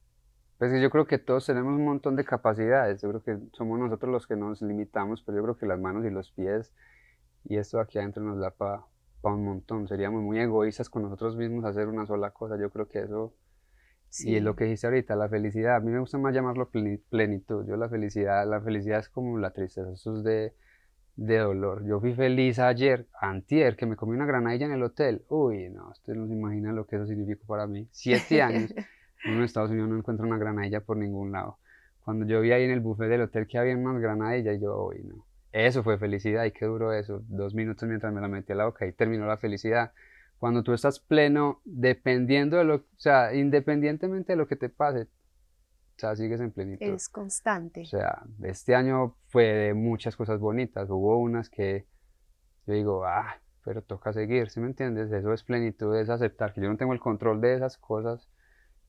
Pues 0.63 0.81
yo 0.81 0.91
creo 0.91 1.09
que 1.09 1.19
todos 1.19 1.45
tenemos 1.45 1.75
un 1.75 1.85
montón 1.85 2.15
de 2.15 2.25
capacidades, 2.25 3.03
yo 3.03 3.09
creo 3.09 3.23
que 3.25 3.37
somos 3.53 3.81
nosotros 3.81 4.13
los 4.13 4.29
que 4.29 4.37
nos 4.37 4.63
limitamos, 4.63 5.21
pero 5.21 5.39
yo 5.39 5.43
creo 5.43 5.59
que 5.59 5.67
las 5.67 5.81
manos 5.81 6.05
y 6.05 6.11
los 6.11 6.31
pies 6.31 6.73
y 7.43 7.57
esto 7.57 7.81
aquí 7.81 7.99
adentro 7.99 8.23
nos 8.23 8.39
da 8.39 8.53
para 8.53 8.85
un 9.25 9.45
montón, 9.45 9.89
seríamos 9.89 10.23
muy 10.23 10.39
egoístas 10.39 10.89
con 10.89 11.03
nosotros 11.03 11.35
mismos 11.35 11.65
hacer 11.65 11.89
una 11.89 12.07
sola 12.07 12.31
cosa, 12.31 12.57
yo 12.61 12.71
creo 12.71 12.89
que 12.89 13.01
eso... 13.01 13.35
Y 14.21 14.37
es 14.37 14.43
lo 14.45 14.55
que 14.55 14.63
dijiste 14.63 14.87
ahorita, 14.87 15.17
la 15.17 15.29
felicidad, 15.29 15.75
a 15.75 15.81
mí 15.81 15.91
me 15.91 15.99
gusta 15.99 16.19
más 16.19 16.33
llamarlo 16.33 16.71
plenitud, 16.71 17.67
yo 17.67 17.77
la 17.77 17.89
felicidad, 17.89 18.49
la 18.49 18.61
felicidad 18.61 19.01
es 19.01 19.09
como 19.09 19.39
la 19.39 19.51
tristeza, 19.51 19.91
eso 19.91 20.17
es 20.17 20.23
de, 20.23 20.55
de 21.17 21.39
dolor. 21.39 21.85
Yo 21.85 21.99
fui 21.99 22.15
feliz 22.15 22.61
ayer, 22.61 23.09
antier, 23.21 23.75
que 23.75 23.87
me 23.87 23.97
comí 23.97 24.15
una 24.15 24.27
granadilla 24.27 24.67
en 24.67 24.73
el 24.75 24.83
hotel. 24.85 25.25
Uy, 25.29 25.71
no, 25.71 25.89
usted 25.89 26.15
no 26.15 26.29
se 26.29 26.35
imagina 26.35 26.73
lo 26.73 26.87
que 26.87 26.95
eso 26.95 27.07
significó 27.07 27.47
para 27.49 27.67
mí. 27.67 27.89
Siete 27.91 28.43
años, 28.43 28.73
en 29.25 29.43
Estados 29.43 29.71
Unidos 29.71 29.89
no 29.89 29.97
encuentro 29.97 30.27
una 30.27 30.39
granadilla 30.39 30.81
por 30.81 30.97
ningún 30.97 31.33
lado. 31.33 31.59
Cuando 32.05 32.27
yo 32.27 32.41
vi 32.41 32.53
ahí 32.53 32.65
en 32.65 32.71
el 32.71 32.81
buffet 32.81 33.09
del 33.09 33.23
hotel 33.23 33.47
que 33.47 33.59
había 33.59 33.77
más 33.77 34.01
granadillas, 34.01 34.61
yo, 34.61 34.87
uy, 34.87 35.03
no. 35.05 35.25
Eso 35.53 35.83
fue 35.83 35.99
felicidad 35.99 36.45
y 36.45 36.51
qué 36.51 36.65
duro 36.65 36.93
eso. 36.93 37.23
Dos 37.29 37.55
minutos 37.55 37.89
mientras 37.89 38.13
me 38.13 38.21
la 38.21 38.29
metí 38.29 38.53
a 38.53 38.57
la 38.57 38.65
boca 38.65 38.87
y 38.87 38.93
terminó 38.93 39.27
la 39.27 39.37
felicidad. 39.37 39.93
Cuando 40.39 40.63
tú 40.63 40.73
estás 40.73 40.99
pleno, 40.99 41.61
dependiendo 41.65 42.57
de 42.57 42.65
lo, 42.65 42.77
o 42.77 42.85
sea, 42.97 43.35
independientemente 43.35 44.33
de 44.33 44.37
lo 44.37 44.49
que 44.49 44.57
te 44.57 44.69
pase, 44.69 45.03
o 45.03 45.99
sea, 45.99 46.17
sigues 46.17 46.41
en 46.41 46.51
plenitud. 46.51 46.85
Es 46.85 47.09
constante. 47.09 47.83
O 47.83 47.87
sea, 47.87 48.25
este 48.43 48.75
año 48.75 49.15
fue 49.29 49.45
de 49.45 49.75
muchas 49.75 50.17
cosas 50.17 50.41
bonitas. 50.41 50.89
Hubo 50.91 51.19
unas 51.19 51.49
que 51.49 51.87
yo 52.67 52.75
digo, 52.75 53.05
ah, 53.05 53.41
pero 53.65 53.83
toca 53.83 54.13
seguir, 54.13 54.51
¿sí 54.51 54.59
me 54.59 54.67
entiendes? 54.67 55.13
Eso 55.13 55.33
es 55.33 55.45
plenitud, 55.45 55.95
es 55.97 56.09
aceptar 56.09 56.53
que 56.53 56.63
yo 56.63 56.69
no 56.69 56.77
tengo 56.77 56.93
el 56.93 56.99
control 56.99 57.41
de 57.41 57.55
esas 57.55 57.77
cosas 57.79 58.29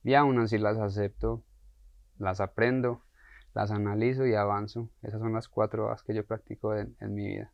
y 0.03 0.13
aún 0.13 0.39
así 0.39 0.57
las 0.57 0.77
acepto, 0.77 1.43
las 2.17 2.41
aprendo, 2.41 3.03
las 3.53 3.72
analizo 3.72 4.25
y 4.25 4.36
avanzo. 4.36 4.89
Esas 5.01 5.19
son 5.19 5.33
las 5.33 5.48
cuatro 5.48 5.88
cosas 5.88 6.03
que 6.03 6.13
yo 6.13 6.25
practico 6.25 6.75
en 6.75 7.13
mi 7.13 7.27
vida. 7.27 7.51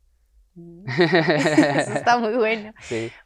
Mm. 0.56 0.86
Eso 0.88 1.94
está 1.94 2.18
muy 2.18 2.36
bueno. 2.36 2.74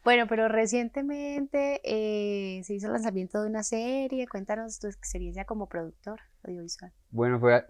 Bueno, 0.04 0.26
pero 0.28 0.48
recientemente 0.48 1.82
eh, 1.84 2.64
se 2.64 2.76
hizo 2.76 2.86
el 2.88 2.94
lanzamiento 2.94 3.42
de 3.42 3.50
una 3.50 3.64
serie. 3.64 4.28
Cuéntanos 4.28 4.80
tu 4.80 4.88
experiencia 4.88 5.44
como 5.46 5.68
productor 5.68 6.20
audiovisual. 6.44 6.94
Bueno, 7.12 7.40
fue, 7.40 7.66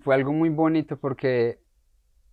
fue 0.00 0.14
algo 0.14 0.32
muy 0.32 0.48
bonito 0.50 0.98
porque 0.98 1.60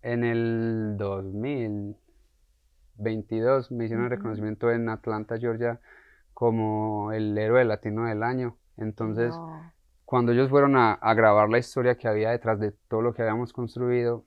en 0.01 0.23
el 0.23 0.95
2022 0.97 3.71
me 3.71 3.85
hicieron 3.85 4.05
el 4.05 4.11
reconocimiento 4.11 4.71
en 4.71 4.89
Atlanta, 4.89 5.37
Georgia, 5.37 5.79
como 6.33 7.11
el 7.11 7.37
héroe 7.37 7.63
latino 7.65 8.05
del 8.05 8.23
año. 8.23 8.57
Entonces, 8.77 9.33
cuando 10.05 10.31
ellos 10.31 10.49
fueron 10.49 10.75
a, 10.75 10.93
a 10.93 11.13
grabar 11.13 11.49
la 11.49 11.57
historia 11.57 11.95
que 11.95 12.07
había 12.07 12.31
detrás 12.31 12.59
de 12.59 12.71
todo 12.87 13.01
lo 13.01 13.13
que 13.13 13.21
habíamos 13.21 13.53
construido, 13.53 14.25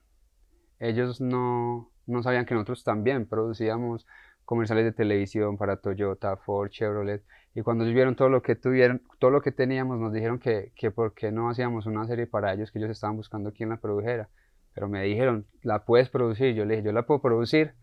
ellos 0.79 1.21
no, 1.21 1.91
no 2.05 2.23
sabían 2.23 2.45
que 2.45 2.53
nosotros 2.53 2.83
también 2.83 3.27
producíamos 3.27 4.05
comerciales 4.45 4.85
de 4.85 4.93
televisión 4.93 5.57
para 5.57 5.77
Toyota, 5.77 6.37
Ford, 6.37 6.69
Chevrolet. 6.69 7.23
Y 7.53 7.61
cuando 7.63 7.83
ellos 7.83 7.95
vieron 7.95 8.15
todo 8.15 8.29
lo 8.29 8.41
que 8.41 8.55
tuvieron, 8.55 9.01
todo 9.19 9.31
lo 9.31 9.41
que 9.41 9.51
teníamos, 9.51 9.99
nos 9.99 10.13
dijeron 10.13 10.39
que, 10.39 10.71
que 10.75 10.91
por 10.91 11.13
qué 11.13 11.31
no 11.31 11.49
hacíamos 11.49 11.85
una 11.85 12.05
serie 12.07 12.27
para 12.27 12.53
ellos, 12.53 12.71
que 12.71 12.79
ellos 12.79 12.91
estaban 12.91 13.17
buscando 13.17 13.51
quién 13.51 13.69
la 13.69 13.77
produjera. 13.77 14.29
Pero 14.73 14.87
me 14.87 15.03
dijeron, 15.03 15.47
la 15.63 15.83
puedes 15.83 16.09
producir. 16.09 16.53
Yo 16.53 16.63
le 16.63 16.75
dije, 16.75 16.85
yo 16.85 16.93
la 16.93 17.05
puedo 17.05 17.19
producir, 17.19 17.73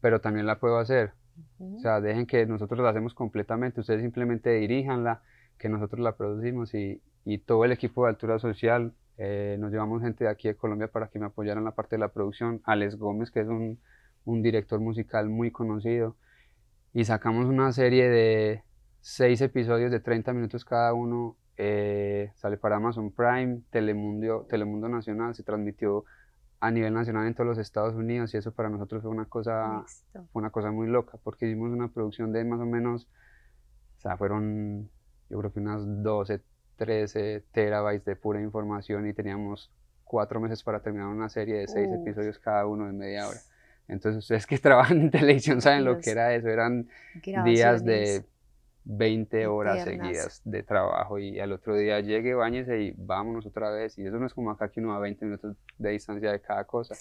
pero 0.00 0.20
también 0.20 0.46
la 0.46 0.58
puedo 0.58 0.78
hacer. 0.78 1.12
O 1.60 1.78
sea, 1.78 2.00
dejen 2.00 2.26
que 2.26 2.46
nosotros 2.46 2.80
la 2.80 2.90
hacemos 2.90 3.14
completamente, 3.14 3.80
ustedes 3.80 4.00
simplemente 4.00 4.50
diríjanla, 4.50 5.22
que 5.58 5.68
nosotros 5.68 6.00
la 6.00 6.16
producimos 6.16 6.74
y, 6.74 7.00
y 7.24 7.38
todo 7.38 7.64
el 7.64 7.72
equipo 7.72 8.04
de 8.04 8.10
altura 8.10 8.38
social 8.38 8.92
eh, 9.16 9.56
nos 9.60 9.70
llevamos 9.70 10.02
gente 10.02 10.24
de 10.24 10.30
aquí 10.30 10.48
de 10.48 10.56
Colombia 10.56 10.88
para 10.88 11.08
que 11.08 11.18
me 11.18 11.26
apoyaran 11.26 11.58
en 11.58 11.66
la 11.66 11.74
parte 11.74 11.96
de 11.96 12.00
la 12.00 12.08
producción. 12.08 12.60
Alex 12.64 12.96
Gómez, 12.96 13.30
que 13.30 13.40
es 13.40 13.48
un, 13.48 13.78
un 14.24 14.42
director 14.42 14.80
musical 14.80 15.28
muy 15.28 15.50
conocido. 15.50 16.16
Y 16.92 17.04
sacamos 17.04 17.46
una 17.46 17.72
serie 17.72 18.08
de 18.08 18.62
seis 19.00 19.40
episodios 19.40 19.90
de 19.90 20.00
30 20.00 20.32
minutos 20.32 20.64
cada 20.64 20.94
uno. 20.94 21.36
Eh, 21.56 22.32
sale 22.34 22.56
para 22.56 22.76
Amazon 22.76 23.12
Prime, 23.12 23.60
Telemundo, 23.70 24.46
Telemundo 24.48 24.88
Nacional, 24.88 25.34
se 25.34 25.44
transmitió 25.44 26.04
a 26.58 26.70
nivel 26.70 26.94
nacional 26.94 27.26
en 27.26 27.34
todos 27.34 27.46
los 27.46 27.58
Estados 27.58 27.94
Unidos 27.94 28.32
y 28.34 28.38
eso 28.38 28.52
para 28.52 28.70
nosotros 28.70 29.02
fue 29.02 29.10
una 29.10 29.26
cosa, 29.26 29.84
fue 30.32 30.40
una 30.40 30.50
cosa 30.50 30.72
muy 30.72 30.88
loca 30.88 31.18
porque 31.22 31.46
hicimos 31.46 31.70
una 31.70 31.88
producción 31.88 32.32
de 32.32 32.44
más 32.44 32.58
o 32.58 32.64
menos, 32.66 33.06
o 33.98 34.00
sea, 34.00 34.16
fueron 34.16 34.88
yo 35.34 35.40
creo 35.40 35.52
que 35.52 35.58
unas 35.58 35.82
12, 35.84 36.40
13 36.76 37.42
terabytes 37.50 38.04
de 38.04 38.14
pura 38.14 38.40
información 38.40 39.08
y 39.08 39.12
teníamos 39.12 39.68
cuatro 40.04 40.38
meses 40.38 40.62
para 40.62 40.80
terminar 40.80 41.08
una 41.08 41.28
serie 41.28 41.56
de 41.56 41.66
seis 41.66 41.88
episodios 41.92 42.38
cada 42.38 42.66
uno 42.66 42.86
de 42.86 42.92
media 42.92 43.26
hora. 43.26 43.40
Entonces 43.88 44.22
ustedes 44.22 44.46
que 44.46 44.58
trabajan 44.60 45.00
en 45.00 45.10
televisión 45.10 45.60
saben 45.60 45.84
lo 45.84 45.98
que 45.98 46.10
era 46.10 46.32
eso, 46.36 46.48
eran 46.48 46.88
días 47.44 47.84
de 47.84 48.24
20 48.84 49.46
horas 49.48 49.82
seguidas 49.82 50.40
de 50.44 50.62
trabajo 50.62 51.18
y 51.18 51.40
al 51.40 51.50
otro 51.50 51.74
día 51.74 51.98
llegue, 51.98 52.34
bañese 52.34 52.80
y 52.80 52.94
vámonos 52.96 53.44
otra 53.44 53.70
vez. 53.70 53.98
Y 53.98 54.06
eso 54.06 54.18
no 54.20 54.26
es 54.26 54.34
como 54.34 54.52
acá 54.52 54.68
que 54.68 54.78
uno 54.78 54.94
a 54.94 55.00
20 55.00 55.24
minutos 55.24 55.56
de 55.78 55.90
distancia 55.90 56.30
de 56.30 56.40
cada 56.40 56.64
cosa. 56.64 56.94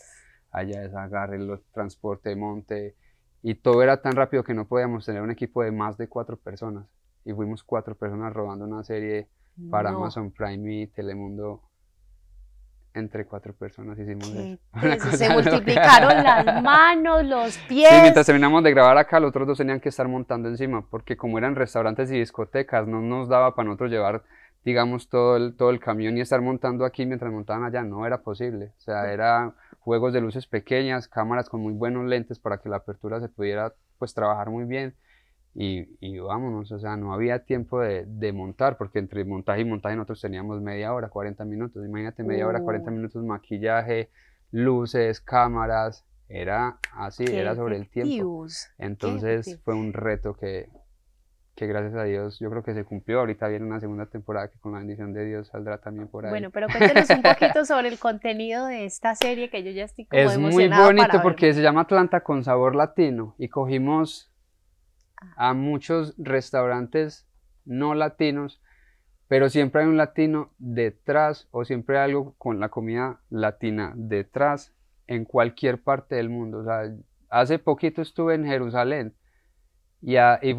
Allá 0.49 0.83
es 0.83 0.95
agarre, 0.95 1.37
los 1.37 1.63
transporte, 1.71 2.35
monte. 2.35 2.95
Y 3.43 3.53
todo 3.53 3.83
era 3.83 4.01
tan 4.01 4.13
rápido 4.13 4.43
que 4.43 4.55
no 4.55 4.67
podíamos 4.67 5.05
tener 5.05 5.21
un 5.21 5.29
equipo 5.29 5.61
de 5.61 5.71
más 5.71 5.97
de 5.97 6.07
cuatro 6.07 6.35
personas. 6.35 6.87
Y 7.25 7.33
fuimos 7.33 7.63
cuatro 7.63 7.95
personas 7.95 8.33
rodando 8.33 8.65
una 8.65 8.83
serie 8.83 9.27
para 9.69 9.91
Amazon 9.91 10.31
Prime 10.31 10.81
y 10.81 10.87
Telemundo 10.87 11.61
entre 12.93 13.25
cuatro 13.25 13.53
personas 13.53 13.97
hicimos 13.97 14.29
eso. 14.29 14.59
Se 15.17 15.29
multiplicaron 15.29 16.23
las 16.23 16.63
manos, 16.63 17.23
los 17.25 17.57
pies. 17.67 17.89
Sí, 17.89 17.95
mientras 18.01 18.25
terminamos 18.25 18.63
de 18.63 18.71
grabar 18.71 18.97
acá, 18.97 19.19
los 19.19 19.29
otros 19.29 19.47
dos 19.47 19.57
tenían 19.57 19.79
que 19.79 19.89
estar 19.89 20.07
montando 20.07 20.49
encima, 20.49 20.85
porque 20.89 21.17
como 21.17 21.37
eran 21.37 21.55
restaurantes 21.55 22.11
y 22.11 22.19
discotecas, 22.19 22.87
no 22.87 23.01
nos 23.01 23.29
daba 23.29 23.55
para 23.55 23.67
nosotros 23.67 23.91
llevar, 23.91 24.23
digamos, 24.63 25.09
todo 25.09 25.37
el, 25.37 25.55
todo 25.55 25.71
el 25.71 25.79
camión 25.79 26.17
y 26.17 26.21
estar 26.21 26.41
montando 26.41 26.85
aquí 26.85 27.05
mientras 27.05 27.31
montaban 27.31 27.63
allá, 27.63 27.83
no 27.83 28.05
era 28.05 28.21
posible. 28.21 28.73
O 28.77 28.81
sea, 28.81 29.11
era 29.11 29.53
juegos 29.79 30.13
de 30.13 30.21
luces 30.21 30.47
pequeñas, 30.47 31.07
cámaras 31.07 31.49
con 31.49 31.61
muy 31.61 31.73
buenos 31.73 32.05
lentes 32.05 32.39
para 32.39 32.59
que 32.59 32.69
la 32.69 32.77
apertura 32.77 33.19
se 33.19 33.29
pudiera, 33.29 33.73
pues, 33.97 34.13
trabajar 34.13 34.49
muy 34.49 34.65
bien 34.65 34.95
y, 35.55 35.87
y, 35.99 36.17
vámonos, 36.19 36.71
o 36.71 36.79
sea, 36.79 36.97
no 36.97 37.13
había 37.13 37.45
tiempo 37.45 37.79
de, 37.79 38.05
de, 38.07 38.33
montar, 38.33 38.77
porque 38.77 38.99
entre 38.99 39.23
montaje 39.23 39.61
y 39.61 39.65
montaje 39.65 39.95
nosotros 39.95 40.21
teníamos 40.21 40.61
media 40.61 40.93
hora, 40.93 41.09
40 41.09 41.45
minutos, 41.45 41.85
imagínate 41.85 42.23
media 42.23 42.47
hora, 42.47 42.61
40 42.61 42.89
minutos, 42.89 43.23
maquillaje, 43.23 44.09
luces, 44.51 45.21
cámaras, 45.21 46.05
era 46.29 46.79
así, 46.93 47.25
era 47.25 47.55
sobre 47.55 47.77
el 47.77 47.89
tiempo. 47.89 48.47
Entonces 48.77 49.59
fue 49.63 49.75
un 49.75 49.93
reto 49.93 50.33
que, 50.33 50.69
que 51.55 51.67
gracias 51.67 51.93
a 51.95 52.03
Dios 52.05 52.39
yo 52.39 52.49
creo 52.49 52.63
que 52.63 52.73
se 52.73 52.83
cumplió. 52.83 53.19
Ahorita 53.19 53.47
viene 53.47 53.65
una 53.65 53.79
segunda 53.79 54.07
temporada 54.07 54.49
que 54.49 54.57
con 54.59 54.71
la 54.71 54.79
bendición 54.79 55.13
de 55.13 55.25
Dios 55.25 55.49
saldrá 55.49 55.77
también 55.79 56.07
por 56.07 56.25
ahí. 56.25 56.31
Bueno, 56.31 56.49
pero 56.49 56.67
cuéntenos 56.67 57.09
un 57.09 57.21
poquito 57.21 57.65
sobre 57.65 57.89
el 57.89 57.99
contenido 57.99 58.65
de 58.65 58.85
esta 58.85 59.13
serie 59.15 59.49
que 59.49 59.63
yo 59.63 59.71
ya 59.71 59.83
estoy 59.83 60.05
como 60.05 60.21
Es 60.21 60.37
muy 60.37 60.67
bonito 60.67 61.21
porque 61.21 61.53
se 61.53 61.61
llama 61.61 61.81
Atlanta 61.81 62.21
con 62.21 62.43
sabor 62.43 62.75
latino 62.75 63.35
y 63.37 63.49
cogimos 63.49 64.32
a 65.35 65.53
muchos 65.53 66.15
restaurantes 66.17 67.27
no 67.65 67.95
latinos, 67.95 68.61
pero 69.27 69.49
siempre 69.49 69.81
hay 69.81 69.87
un 69.87 69.97
latino 69.97 70.51
detrás 70.57 71.47
o 71.51 71.65
siempre 71.65 71.97
hay 71.97 72.05
algo 72.11 72.35
con 72.37 72.59
la 72.59 72.69
comida 72.69 73.21
latina 73.29 73.93
detrás 73.95 74.73
en 75.07 75.25
cualquier 75.25 75.81
parte 75.81 76.15
del 76.15 76.29
mundo. 76.29 76.59
O 76.59 76.63
sea, 76.63 76.93
hace 77.29 77.59
poquito 77.59 78.01
estuve 78.01 78.35
en 78.35 78.45
Jerusalén 78.45 79.15
y, 80.05 80.53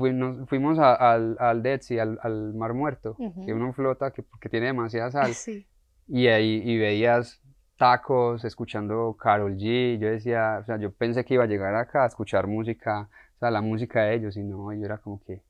fuimos, 0.46 0.78
al, 0.78 1.36
al 1.38 1.62
Dead 1.62 1.80
Sea, 1.80 2.02
al, 2.02 2.54
Mar 2.54 2.72
Muerto, 2.72 3.14
que 3.16 3.50
es 3.50 3.52
una 3.52 3.72
flota 3.74 4.10
que, 4.10 4.24
tiene 4.48 4.66
demasiada 4.66 5.10
sal. 5.10 5.32
Y 6.06 6.26
ahí 6.26 6.60
y 6.62 6.76
veías 6.76 7.40
tacos, 7.78 8.44
escuchando 8.44 9.16
Carol 9.18 9.56
G. 9.56 9.98
Yo 9.98 10.08
decía, 10.08 10.58
o 10.60 10.64
sea, 10.66 10.76
yo 10.76 10.92
pensé 10.92 11.24
que 11.24 11.32
iba 11.32 11.44
a 11.44 11.46
llegar 11.46 11.74
acá 11.74 12.04
a 12.04 12.06
escuchar 12.06 12.46
música 12.46 13.08
sea, 13.44 13.50
la 13.50 13.62
música 13.62 14.02
de 14.02 14.14
ellos, 14.14 14.36
y 14.36 14.42
no, 14.42 14.72
yo 14.72 14.84
era 14.84 14.98
como 14.98 15.22
que, 15.24 15.42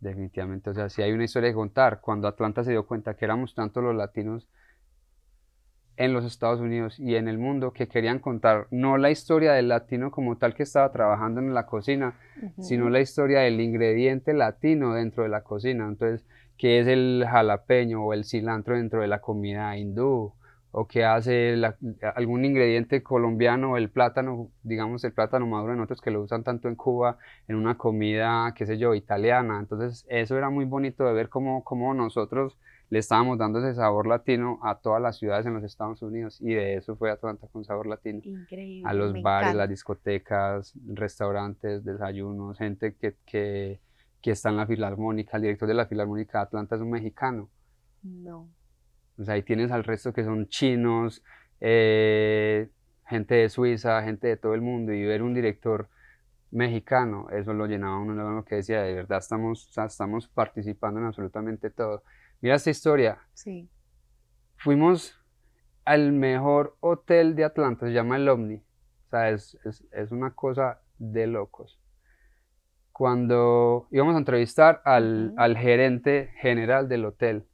Definitivamente, 0.00 0.70
o 0.70 0.74
sea, 0.74 0.88
si 0.88 1.02
hay 1.02 1.12
una 1.12 1.24
historia 1.24 1.50
que 1.50 1.54
contar, 1.54 2.00
cuando 2.00 2.26
Atlanta 2.26 2.64
se 2.64 2.70
dio 2.70 2.86
cuenta 2.86 3.14
que 3.14 3.26
éramos 3.26 3.54
tanto 3.54 3.82
los 3.82 3.94
latinos 3.94 4.48
en 5.98 6.14
los 6.14 6.24
Estados 6.24 6.60
Unidos 6.60 6.98
y 6.98 7.16
en 7.16 7.28
el 7.28 7.36
mundo 7.36 7.74
que 7.74 7.86
querían 7.86 8.18
contar 8.18 8.66
no 8.70 8.96
la 8.96 9.10
historia 9.10 9.52
del 9.52 9.68
latino 9.68 10.10
como 10.10 10.38
tal 10.38 10.54
que 10.54 10.62
estaba 10.62 10.90
trabajando 10.90 11.40
en 11.40 11.52
la 11.52 11.66
cocina, 11.66 12.14
sino 12.58 12.88
la 12.88 13.00
historia 13.00 13.40
del 13.40 13.60
ingrediente 13.60 14.32
latino 14.32 14.94
dentro 14.94 15.24
de 15.24 15.28
la 15.28 15.42
cocina. 15.42 15.86
Entonces, 15.86 16.24
¿qué 16.56 16.80
es 16.80 16.86
el 16.86 17.26
jalapeño 17.30 18.02
o 18.02 18.14
el 18.14 18.24
cilantro 18.24 18.76
dentro 18.76 19.02
de 19.02 19.08
la 19.08 19.20
comida 19.20 19.76
hindú? 19.76 20.32
O 20.72 20.86
qué 20.86 21.04
hace 21.04 21.56
algún 22.14 22.44
ingrediente 22.44 23.02
colombiano, 23.02 23.76
el 23.76 23.90
plátano, 23.90 24.50
digamos 24.62 25.02
el 25.04 25.12
plátano 25.12 25.46
maduro 25.46 25.72
en 25.72 25.80
otros 25.80 26.00
que 26.00 26.10
lo 26.10 26.22
usan 26.22 26.44
tanto 26.44 26.68
en 26.68 26.76
Cuba, 26.76 27.18
en 27.48 27.56
una 27.56 27.76
comida, 27.76 28.54
qué 28.56 28.66
sé 28.66 28.78
yo, 28.78 28.94
italiana. 28.94 29.58
Entonces 29.58 30.06
eso 30.08 30.38
era 30.38 30.50
muy 30.50 30.64
bonito 30.64 31.04
de 31.04 31.12
ver 31.12 31.28
cómo, 31.28 31.64
cómo 31.64 31.92
nosotros 31.94 32.56
le 32.88 32.98
estábamos 32.98 33.38
dando 33.38 33.60
ese 33.60 33.74
sabor 33.74 34.06
latino 34.06 34.58
a 34.62 34.76
todas 34.76 35.00
las 35.00 35.16
ciudades 35.16 35.46
en 35.46 35.54
los 35.54 35.62
Estados 35.62 36.02
Unidos 36.02 36.40
y 36.40 36.54
de 36.54 36.74
eso 36.74 36.96
fue 36.96 37.10
Atlanta 37.10 37.46
con 37.48 37.64
sabor 37.64 37.86
latino. 37.86 38.20
Increíble. 38.24 38.88
A 38.88 38.92
los 38.94 39.20
bares, 39.22 39.54
las 39.54 39.68
discotecas, 39.68 40.74
restaurantes, 40.86 41.84
desayunos, 41.84 42.58
gente 42.58 42.94
que, 42.94 43.14
que, 43.24 43.80
que, 44.20 44.30
está 44.32 44.50
en 44.50 44.56
la 44.56 44.66
filarmónica, 44.66 45.36
el 45.36 45.44
director 45.44 45.68
de 45.68 45.74
la 45.74 45.86
filarmónica 45.86 46.38
de 46.38 46.44
Atlanta 46.44 46.74
es 46.74 46.82
un 46.82 46.90
mexicano. 46.90 47.48
No. 48.02 48.48
O 49.20 49.24
sea, 49.24 49.34
ahí 49.34 49.42
tienes 49.42 49.70
al 49.70 49.84
resto 49.84 50.14
que 50.14 50.24
son 50.24 50.48
chinos, 50.48 51.22
eh, 51.60 52.70
gente 53.06 53.34
de 53.34 53.48
Suiza, 53.50 54.02
gente 54.02 54.28
de 54.28 54.36
todo 54.38 54.54
el 54.54 54.62
mundo 54.62 54.92
y 54.92 55.04
ver 55.04 55.22
un 55.22 55.34
director 55.34 55.88
mexicano, 56.50 57.28
eso 57.30 57.52
lo 57.52 57.66
llenaba 57.66 57.98
uno 57.98 58.14
lo 58.14 58.44
que 58.44 58.56
decía, 58.56 58.82
de 58.82 58.94
verdad 58.94 59.18
estamos, 59.18 59.70
estamos 59.76 60.26
participando 60.28 61.00
en 61.00 61.06
absolutamente 61.06 61.70
todo. 61.70 62.02
Mira 62.40 62.54
esta 62.54 62.70
historia. 62.70 63.18
Sí. 63.34 63.68
Fuimos 64.56 65.14
al 65.84 66.12
mejor 66.12 66.76
hotel 66.80 67.36
de 67.36 67.44
Atlanta, 67.44 67.86
se 67.86 67.92
llama 67.92 68.16
el 68.16 68.28
Omni. 68.28 68.56
O 68.56 69.10
sea, 69.10 69.30
es, 69.30 69.56
una 70.10 70.30
cosa 70.30 70.80
de 70.98 71.26
locos. 71.26 71.78
Cuando 72.92 73.86
íbamos 73.90 74.14
a 74.14 74.18
entrevistar 74.18 74.80
al, 74.84 75.34
al 75.36 75.56
gerente 75.56 76.32
general 76.40 76.88
del 76.88 77.04
hotel, 77.04 77.44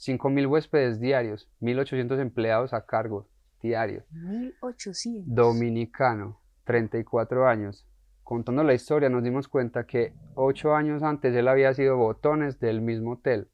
5.000 0.00 0.48
huéspedes 0.48 0.98
diarios, 1.00 1.48
1.800 1.60 2.20
empleados 2.20 2.72
a 2.72 2.86
cargo 2.86 3.28
diarios. 3.62 4.04
1.800. 4.12 5.24
Dominicano, 5.26 6.40
34 6.64 7.46
años. 7.46 7.86
Contando 8.22 8.64
la 8.64 8.74
historia 8.74 9.08
nos 9.08 9.22
dimos 9.22 9.48
cuenta 9.48 9.86
que 9.86 10.14
8 10.34 10.74
años 10.74 11.02
antes 11.02 11.34
él 11.34 11.48
había 11.48 11.74
sido 11.74 11.96
botones 11.96 12.58
del 12.60 12.80
mismo 12.80 13.12
hotel 13.12 13.48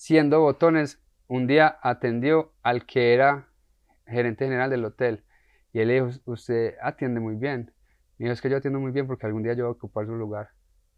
siendo 0.00 0.40
botones, 0.40 0.98
un 1.28 1.46
día 1.46 1.76
atendió 1.82 2.54
al 2.62 2.86
que 2.86 3.12
era 3.12 3.50
gerente 4.06 4.46
general 4.46 4.70
del 4.70 4.86
hotel 4.86 5.24
y 5.74 5.80
él 5.80 5.88
le 5.88 5.94
dijo, 6.02 6.08
usted 6.24 6.72
atiende 6.82 7.20
muy 7.20 7.36
bien. 7.36 7.74
Y 8.16 8.22
dijo, 8.22 8.32
es 8.32 8.40
que 8.40 8.48
yo 8.48 8.56
atiendo 8.56 8.80
muy 8.80 8.92
bien 8.92 9.06
porque 9.06 9.26
algún 9.26 9.42
día 9.42 9.52
yo 9.52 9.64
voy 9.64 9.68
a 9.68 9.76
ocupar 9.76 10.06
su 10.06 10.14
lugar. 10.14 10.48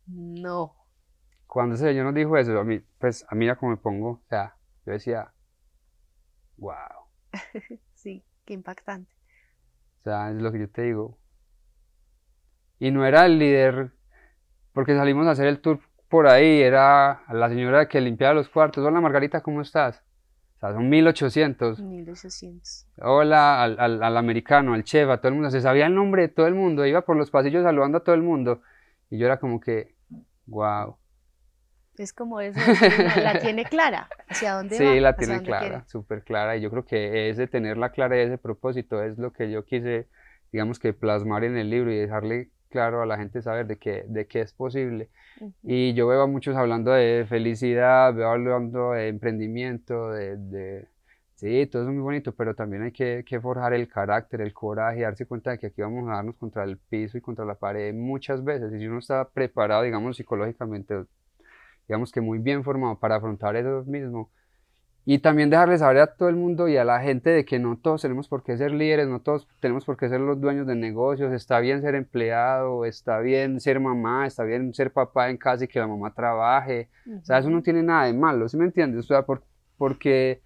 No. 0.06 0.76
Cuando 1.52 1.74
ese 1.74 1.84
señor 1.84 2.06
nos 2.06 2.14
dijo 2.14 2.34
eso, 2.38 2.58
a 2.58 2.64
mí, 2.64 2.80
pues 2.98 3.26
a 3.28 3.34
mí 3.34 3.44
ya 3.44 3.56
como 3.56 3.72
me 3.72 3.76
pongo, 3.76 4.08
o 4.08 4.22
sea, 4.30 4.56
yo 4.86 4.92
decía, 4.94 5.34
wow. 6.56 6.72
sí, 7.92 8.24
qué 8.46 8.54
impactante. 8.54 9.12
O 10.00 10.04
sea, 10.04 10.30
es 10.30 10.36
lo 10.36 10.50
que 10.50 10.60
yo 10.60 10.70
te 10.70 10.80
digo. 10.80 11.18
Y 12.78 12.90
no 12.90 13.04
era 13.04 13.26
el 13.26 13.38
líder, 13.38 13.92
porque 14.72 14.96
salimos 14.96 15.26
a 15.26 15.32
hacer 15.32 15.46
el 15.46 15.60
tour 15.60 15.78
por 16.08 16.26
ahí 16.26 16.62
era 16.62 17.22
la 17.30 17.50
señora 17.50 17.86
que 17.86 18.00
limpiaba 18.00 18.32
los 18.32 18.48
cuartos. 18.48 18.82
Hola 18.86 19.02
Margarita, 19.02 19.42
¿cómo 19.42 19.60
estás? 19.60 20.02
O 20.56 20.60
sea, 20.60 20.72
son 20.72 20.88
1800. 20.88 21.80
1800. 21.80 22.86
Hola 22.96 23.62
al, 23.62 24.02
al, 24.02 24.16
americano, 24.16 24.72
al 24.72 24.84
chef, 24.84 25.06
a 25.10 25.18
todo 25.18 25.28
el 25.28 25.34
mundo. 25.34 25.50
Se 25.50 25.60
sabía 25.60 25.84
el 25.84 25.94
nombre 25.94 26.22
de 26.22 26.28
todo 26.28 26.46
el 26.46 26.54
mundo. 26.54 26.86
Iba 26.86 27.02
por 27.02 27.18
los 27.18 27.30
pasillos 27.30 27.62
saludando 27.62 27.98
a 27.98 28.04
todo 28.04 28.14
el 28.14 28.22
mundo. 28.22 28.62
Y 29.10 29.18
yo 29.18 29.26
era 29.26 29.38
como 29.38 29.60
que, 29.60 29.94
wow. 30.46 30.96
Es 31.98 32.12
como 32.12 32.40
eso, 32.40 32.58
la 33.22 33.38
tiene 33.40 33.64
clara, 33.64 34.08
hacia 34.28 34.54
dónde 34.54 34.76
sí, 34.76 34.84
va. 34.84 34.92
Sí, 34.92 35.00
la 35.00 35.16
tiene 35.16 35.42
clara, 35.42 35.84
súper 35.86 36.22
clara. 36.22 36.56
Y 36.56 36.62
yo 36.62 36.70
creo 36.70 36.84
que 36.84 37.28
ese 37.28 37.46
tener 37.46 37.76
la 37.76 37.90
clara 37.90 38.16
ese 38.16 38.38
propósito 38.38 39.02
es 39.02 39.18
lo 39.18 39.32
que 39.32 39.50
yo 39.50 39.64
quise, 39.64 40.08
digamos 40.52 40.78
que 40.78 40.94
plasmar 40.94 41.44
en 41.44 41.56
el 41.56 41.68
libro 41.68 41.92
y 41.92 41.98
dejarle 41.98 42.50
claro 42.70 43.02
a 43.02 43.06
la 43.06 43.18
gente 43.18 43.42
saber 43.42 43.66
de 43.66 43.76
que, 43.76 44.04
de 44.08 44.26
qué 44.26 44.40
es 44.40 44.54
posible. 44.54 45.10
Y 45.62 45.92
yo 45.92 46.06
veo 46.06 46.22
a 46.22 46.26
muchos 46.26 46.56
hablando 46.56 46.92
de 46.92 47.26
felicidad, 47.28 48.14
veo 48.14 48.30
hablando 48.30 48.92
de 48.92 49.08
emprendimiento, 49.08 50.10
de, 50.10 50.36
de, 50.36 50.88
Sí, 51.34 51.66
todo 51.66 51.82
eso 51.82 51.90
es 51.90 51.94
muy 51.94 52.04
bonito, 52.04 52.32
pero 52.32 52.54
también 52.54 52.84
hay 52.84 52.92
que, 52.92 53.24
que, 53.26 53.40
forjar 53.40 53.74
el 53.74 53.88
carácter, 53.88 54.40
el 54.42 54.52
coraje, 54.54 55.00
darse 55.00 55.26
cuenta 55.26 55.50
de 55.50 55.58
que 55.58 55.66
aquí 55.66 55.82
vamos 55.82 56.08
a 56.08 56.12
darnos 56.14 56.36
contra 56.36 56.62
el 56.62 56.78
piso 56.78 57.18
y 57.18 57.20
contra 57.20 57.44
la 57.44 57.56
pared 57.56 57.92
muchas 57.92 58.44
veces. 58.44 58.72
Y 58.72 58.78
si 58.78 58.86
uno 58.86 59.00
está 59.00 59.28
preparado, 59.28 59.82
digamos, 59.82 60.16
psicológicamente, 60.16 61.04
digamos 61.88 62.12
que 62.12 62.20
muy 62.20 62.38
bien 62.38 62.64
formado 62.64 62.98
para 62.98 63.16
afrontar 63.16 63.56
eso 63.56 63.84
mismo, 63.86 64.30
y 65.04 65.18
también 65.18 65.50
dejarles 65.50 65.80
saber 65.80 65.98
a 65.98 66.06
todo 66.14 66.28
el 66.28 66.36
mundo 66.36 66.68
y 66.68 66.76
a 66.76 66.84
la 66.84 67.00
gente 67.00 67.30
de 67.30 67.44
que 67.44 67.58
no 67.58 67.76
todos 67.76 68.02
tenemos 68.02 68.28
por 68.28 68.44
qué 68.44 68.56
ser 68.56 68.70
líderes, 68.70 69.08
no 69.08 69.20
todos 69.20 69.48
tenemos 69.58 69.84
por 69.84 69.96
qué 69.96 70.08
ser 70.08 70.20
los 70.20 70.40
dueños 70.40 70.66
de 70.66 70.76
negocios, 70.76 71.32
está 71.32 71.58
bien 71.58 71.82
ser 71.82 71.96
empleado, 71.96 72.84
está 72.84 73.18
bien 73.18 73.60
ser 73.60 73.80
mamá, 73.80 74.26
está 74.26 74.44
bien 74.44 74.72
ser 74.74 74.92
papá 74.92 75.28
en 75.28 75.38
casa 75.38 75.64
y 75.64 75.68
que 75.68 75.80
la 75.80 75.88
mamá 75.88 76.14
trabaje, 76.14 76.88
o 77.20 77.24
sea, 77.24 77.38
eso 77.38 77.50
no 77.50 77.62
tiene 77.62 77.82
nada 77.82 78.04
de 78.04 78.12
malo, 78.12 78.48
¿sí 78.48 78.56
me 78.56 78.64
entiendes? 78.64 79.04
O 79.06 79.08
sea, 79.08 79.22
por, 79.22 79.42
porque 79.76 80.40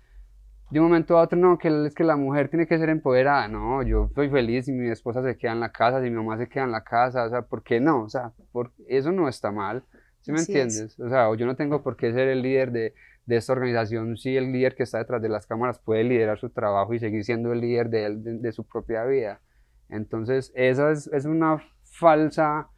de 0.70 0.80
un 0.80 0.86
momento 0.86 1.18
a 1.18 1.22
otro, 1.22 1.38
no, 1.38 1.58
que 1.58 1.68
es 1.86 1.94
que 1.94 2.02
la 2.02 2.16
mujer 2.16 2.48
tiene 2.48 2.66
que 2.66 2.78
ser 2.78 2.88
empoderada, 2.88 3.48
no, 3.48 3.82
yo 3.82 4.06
estoy 4.06 4.30
feliz 4.30 4.64
si 4.64 4.72
mi 4.72 4.88
esposa 4.88 5.22
se 5.22 5.36
queda 5.36 5.52
en 5.52 5.60
la 5.60 5.70
casa, 5.70 6.02
si 6.02 6.08
mi 6.08 6.16
mamá 6.16 6.38
se 6.38 6.48
queda 6.48 6.64
en 6.64 6.72
la 6.72 6.82
casa, 6.82 7.24
o 7.24 7.28
sea, 7.28 7.42
¿por 7.42 7.62
qué 7.62 7.78
no? 7.78 8.04
O 8.04 8.08
sea, 8.08 8.32
por, 8.52 8.72
eso 8.88 9.12
no 9.12 9.28
está 9.28 9.52
mal, 9.52 9.84
¿sí 10.26 10.32
me 10.32 10.40
entiendes? 10.40 10.98
O 11.00 11.08
sea, 11.08 11.34
yo 11.34 11.46
no 11.46 11.56
tengo 11.56 11.82
por 11.82 11.96
qué 11.96 12.12
ser 12.12 12.28
el 12.28 12.42
líder 12.42 12.72
de 12.72 12.94
de 13.26 13.36
esta 13.36 13.52
organización 13.52 14.16
si 14.16 14.36
el 14.36 14.52
líder 14.52 14.74
que 14.74 14.84
está 14.84 14.98
detrás 14.98 15.20
de 15.20 15.28
las 15.28 15.46
cámaras 15.46 15.80
puede 15.80 16.04
liderar 16.04 16.38
su 16.38 16.50
trabajo 16.50 16.94
y 16.94 17.00
seguir 17.00 17.24
siendo 17.24 17.52
el 17.52 17.60
líder 17.60 17.90
de, 17.90 18.14
de, 18.16 18.52
su 18.52 18.64
propia 18.64 19.04
vida. 19.04 19.40
Entonces, 19.88 20.52
esa 20.54 20.92
es, 20.92 21.08
es, 21.08 21.24
una 21.26 21.62
falsa, 21.82 22.68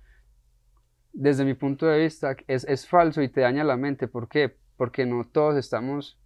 desde 1.12 1.44
mi 1.44 1.54
punto 1.54 1.86
de 1.86 2.00
vista, 2.00 2.34
es, 2.46 2.64
es 2.64 2.88
falso 2.88 3.22
y 3.22 3.28
te 3.28 3.42
daña 3.42 3.62
la 3.62 3.76
mente. 3.76 4.08
¿Por 4.08 4.28
qué? 4.28 4.56
Porque 4.76 5.04
no 5.04 5.26
todos 5.26 5.56
estamos 5.56 6.18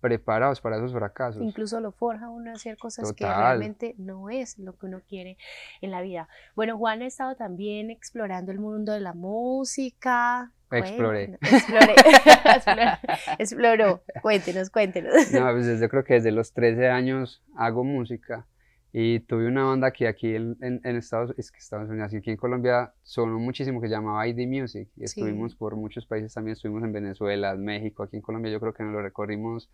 preparados 0.00 0.60
para 0.60 0.76
esos 0.76 0.92
fracasos. 0.92 1.42
Incluso 1.42 1.80
lo 1.80 1.92
forja 1.92 2.28
uno 2.28 2.50
a 2.50 2.54
hacer 2.54 2.76
cosas 2.78 3.12
que 3.12 3.26
realmente 3.26 3.94
no 3.98 4.30
es 4.30 4.58
lo 4.58 4.76
que 4.76 4.86
uno 4.86 5.00
quiere 5.08 5.36
en 5.80 5.90
la 5.90 6.00
vida. 6.00 6.28
Bueno, 6.54 6.76
Juan 6.78 7.02
ha 7.02 7.06
estado 7.06 7.34
también 7.36 7.90
explorando 7.90 8.52
el 8.52 8.58
mundo 8.58 8.92
de 8.92 9.00
la 9.00 9.14
música, 9.14 10.52
Exploré. 10.70 11.38
Exploré. 11.40 12.98
Exploró. 13.38 14.02
Cuéntenos, 14.20 14.70
cuéntenos. 14.70 15.32
No, 15.32 15.50
pues 15.52 15.80
yo 15.80 15.88
creo 15.88 16.04
que 16.04 16.14
desde 16.14 16.30
los 16.30 16.52
13 16.52 16.88
años 16.88 17.42
hago 17.56 17.84
música 17.84 18.46
y 18.92 19.20
tuve 19.20 19.46
una 19.46 19.64
banda 19.64 19.90
que 19.92 20.08
aquí 20.08 20.34
en, 20.34 20.56
en, 20.60 20.96
Estados, 20.96 21.34
es 21.36 21.52
que 21.52 21.58
Estados 21.58 21.90
Unidos, 21.90 22.12
aquí 22.14 22.30
en 22.30 22.36
Colombia 22.36 22.94
sonó 23.02 23.38
muchísimo 23.38 23.80
que 23.80 23.88
se 23.88 23.94
llamaba 23.94 24.26
ID 24.26 24.46
Music. 24.48 24.88
Y 24.96 25.04
estuvimos 25.04 25.54
por 25.54 25.76
muchos 25.76 26.06
países 26.06 26.32
también, 26.32 26.54
estuvimos 26.54 26.82
en 26.84 26.92
Venezuela, 26.92 27.54
México, 27.54 28.02
aquí 28.02 28.16
en 28.16 28.22
Colombia 28.22 28.50
yo 28.50 28.60
creo 28.60 28.72
que 28.72 28.82
nos 28.82 28.92
lo 28.92 29.02
recorrimos 29.02 29.70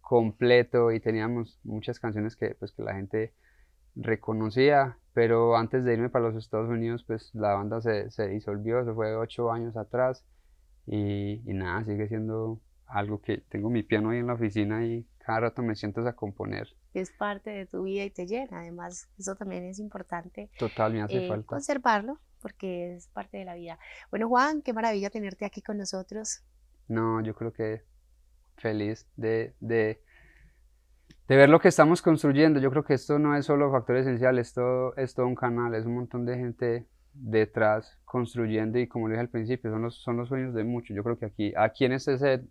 completo 0.00 0.92
y 0.92 1.00
teníamos 1.00 1.58
muchas 1.62 2.00
canciones 2.00 2.36
que 2.36 2.54
pues 2.56 2.72
que 2.72 2.82
la 2.82 2.94
gente 2.94 3.32
reconocía, 3.96 4.98
pero 5.14 5.56
antes 5.56 5.84
de 5.84 5.94
irme 5.94 6.10
para 6.10 6.26
los 6.26 6.36
Estados 6.36 6.68
Unidos, 6.68 7.04
pues 7.06 7.34
la 7.34 7.54
banda 7.54 7.80
se, 7.80 8.10
se 8.10 8.28
disolvió, 8.28 8.80
eso 8.80 8.94
fue 8.94 9.14
ocho 9.16 9.50
años 9.50 9.76
atrás, 9.76 10.24
y, 10.86 11.42
y, 11.48 11.54
nada, 11.54 11.84
sigue 11.84 12.08
siendo 12.08 12.60
algo 12.86 13.20
que 13.20 13.38
tengo 13.48 13.70
mi 13.70 13.82
piano 13.82 14.10
ahí 14.10 14.18
en 14.18 14.26
la 14.26 14.34
oficina 14.34 14.84
y 14.84 15.06
cada 15.24 15.40
rato 15.40 15.62
me 15.62 15.74
siento 15.74 16.06
a 16.06 16.12
componer. 16.14 16.68
Es 16.94 17.10
parte 17.10 17.50
de 17.50 17.66
tu 17.66 17.84
vida 17.84 18.04
y 18.04 18.10
te 18.10 18.26
llena, 18.26 18.60
además 18.60 19.08
eso 19.18 19.34
también 19.36 19.64
es 19.64 19.78
importante. 19.78 20.50
Total, 20.58 20.92
me 20.92 21.02
hace 21.02 21.24
eh, 21.24 21.28
falta. 21.28 21.46
Conservarlo, 21.46 22.18
porque 22.40 22.94
es 22.94 23.08
parte 23.08 23.38
de 23.38 23.44
la 23.44 23.54
vida. 23.54 23.78
Bueno, 24.10 24.28
Juan, 24.28 24.62
qué 24.62 24.72
maravilla 24.72 25.10
tenerte 25.10 25.44
aquí 25.44 25.62
con 25.62 25.78
nosotros. 25.78 26.42
No, 26.88 27.22
yo 27.22 27.34
creo 27.34 27.52
que 27.52 27.82
feliz 28.56 29.06
de, 29.16 29.54
de 29.60 30.02
de 31.30 31.36
ver 31.36 31.48
lo 31.48 31.60
que 31.60 31.68
estamos 31.68 32.02
construyendo. 32.02 32.58
Yo 32.58 32.70
creo 32.72 32.84
que 32.84 32.94
esto 32.94 33.20
no 33.20 33.36
es 33.36 33.46
solo 33.46 33.70
factor 33.70 33.96
esencial, 33.98 34.36
esto 34.40 34.96
es 34.96 35.14
todo 35.14 35.28
un 35.28 35.36
canal, 35.36 35.76
es 35.76 35.86
un 35.86 35.94
montón 35.94 36.26
de 36.26 36.36
gente 36.36 36.88
detrás 37.14 37.96
construyendo 38.04 38.80
y 38.80 38.88
como 38.88 39.06
le 39.06 39.14
dije 39.14 39.20
al 39.20 39.28
principio, 39.28 39.70
son 39.70 39.82
los, 39.82 40.02
son 40.02 40.16
los 40.16 40.28
sueños 40.28 40.54
de 40.54 40.64
muchos. 40.64 40.96
Yo 40.96 41.04
creo 41.04 41.20
que 41.20 41.26
aquí, 41.26 41.52
aquí 41.56 41.84
en 41.84 41.92
este 41.92 42.18
set, 42.18 42.42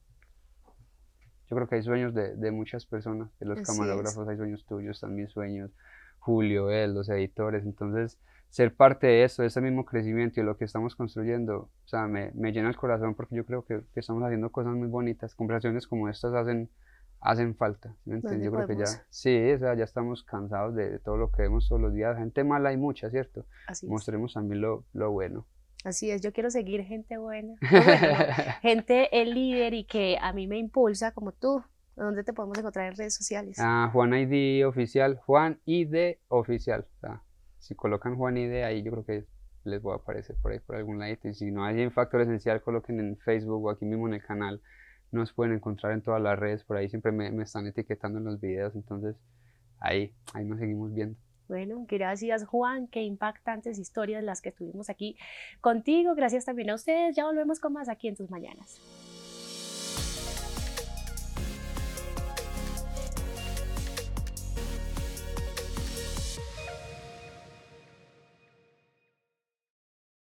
yo 1.49 1.55
creo 1.55 1.67
que 1.67 1.75
hay 1.75 1.83
sueños 1.83 2.13
de, 2.13 2.35
de 2.35 2.51
muchas 2.51 2.85
personas, 2.85 3.29
de 3.39 3.47
los 3.47 3.61
camarógrafos 3.61 4.27
hay 4.27 4.37
sueños 4.37 4.65
tuyos, 4.65 5.03
mis 5.09 5.31
sueños, 5.31 5.71
Julio, 6.19 6.69
él, 6.69 6.93
los 6.93 7.09
editores. 7.09 7.65
Entonces, 7.65 8.19
ser 8.49 8.75
parte 8.75 9.07
de 9.07 9.23
eso, 9.23 9.41
de 9.41 9.47
ese 9.47 9.61
mismo 9.61 9.85
crecimiento 9.85 10.39
y 10.39 10.43
de 10.43 10.45
lo 10.47 10.57
que 10.57 10.65
estamos 10.65 10.95
construyendo, 10.95 11.57
o 11.57 11.87
sea, 11.87 12.07
me, 12.07 12.31
me 12.33 12.51
llena 12.51 12.69
el 12.69 12.75
corazón 12.75 13.15
porque 13.15 13.35
yo 13.35 13.45
creo 13.45 13.65
que, 13.65 13.81
que, 13.93 13.99
estamos 13.99 14.23
haciendo 14.23 14.51
cosas 14.51 14.73
muy 14.73 14.87
bonitas. 14.87 15.33
Conversaciones 15.33 15.87
como 15.87 16.07
estas 16.07 16.35
hacen, 16.35 16.69
hacen 17.19 17.55
falta. 17.55 17.95
¿me 18.05 18.15
entiendes? 18.15 18.45
Yo 18.45 18.51
creo 18.51 18.67
que 18.67 18.77
ya, 18.77 18.85
sí, 19.09 19.51
o 19.51 19.57
sea, 19.57 19.73
ya 19.73 19.85
estamos 19.85 20.23
cansados 20.23 20.75
de, 20.75 20.99
todo 20.99 21.17
lo 21.17 21.31
que 21.31 21.41
vemos 21.43 21.67
todos 21.67 21.81
los 21.81 21.93
días. 21.93 22.15
Gente 22.15 22.43
mala 22.43 22.69
hay 22.69 22.77
mucha, 22.77 23.09
¿cierto? 23.09 23.45
Así 23.67 23.87
Mostremos 23.87 24.33
también 24.33 24.61
lo, 24.61 24.85
lo 24.93 25.11
bueno. 25.11 25.47
Así 25.83 26.11
es, 26.11 26.21
yo 26.21 26.33
quiero 26.33 26.51
seguir 26.51 26.83
gente 26.83 27.17
buena, 27.17 27.55
gente 28.61 29.21
el 29.21 29.33
líder 29.33 29.73
y 29.73 29.85
que 29.85 30.17
a 30.21 30.33
mí 30.33 30.45
me 30.45 30.57
impulsa 30.57 31.13
como 31.13 31.31
tú. 31.31 31.63
¿Dónde 31.95 32.23
te 32.23 32.31
podemos 32.31 32.57
encontrar 32.57 32.87
en 32.87 32.95
redes 32.95 33.13
sociales? 33.13 33.57
Ah, 33.59 33.89
Juan 33.91 34.13
ID 34.13 34.65
Oficial, 34.65 35.17
Juan 35.17 35.59
ID 35.65 36.15
Oficial. 36.29 36.85
O 36.95 36.99
sea, 36.99 37.23
si 37.57 37.75
colocan 37.75 38.15
Juan 38.15 38.37
ID 38.37 38.63
ahí 38.63 38.83
yo 38.83 38.91
creo 38.91 39.05
que 39.05 39.25
les 39.65 39.81
voy 39.81 39.93
a 39.93 39.97
aparecer 39.97 40.35
por 40.41 40.51
ahí 40.51 40.59
por 40.59 40.75
algún 40.75 40.99
lado. 40.99 41.13
Y 41.23 41.33
si 41.33 41.51
no 41.51 41.65
hay 41.65 41.81
en 41.81 41.91
Factor 41.91 42.21
Esencial, 42.21 42.61
coloquen 42.61 42.99
en 42.99 43.17
Facebook 43.17 43.65
o 43.65 43.69
aquí 43.69 43.85
mismo 43.85 44.07
en 44.07 44.15
el 44.15 44.23
canal. 44.23 44.61
Nos 45.11 45.33
pueden 45.33 45.53
encontrar 45.53 45.93
en 45.93 46.01
todas 46.01 46.21
las 46.21 46.37
redes, 46.37 46.63
por 46.63 46.77
ahí 46.77 46.87
siempre 46.87 47.11
me, 47.11 47.31
me 47.31 47.43
están 47.43 47.65
etiquetando 47.67 48.19
en 48.19 48.25
los 48.25 48.39
videos, 48.39 48.75
entonces 48.75 49.15
ahí, 49.79 50.13
ahí 50.33 50.45
nos 50.45 50.59
seguimos 50.59 50.93
viendo. 50.93 51.17
Bueno, 51.49 51.83
gracias 51.89 52.45
Juan, 52.45 52.87
qué 52.87 53.01
impactantes 53.01 53.79
historias 53.79 54.23
las 54.23 54.39
que 54.39 54.51
tuvimos 54.51 54.91
aquí 54.91 55.17
contigo. 55.61 56.13
Gracias 56.13 56.45
también 56.45 56.69
a 56.69 56.75
ustedes. 56.75 57.15
Ya 57.15 57.25
volvemos 57.25 57.59
con 57.59 57.73
más 57.73 57.89
aquí 57.89 58.07
en 58.07 58.15
tus 58.15 58.29
mañanas. 58.29 58.79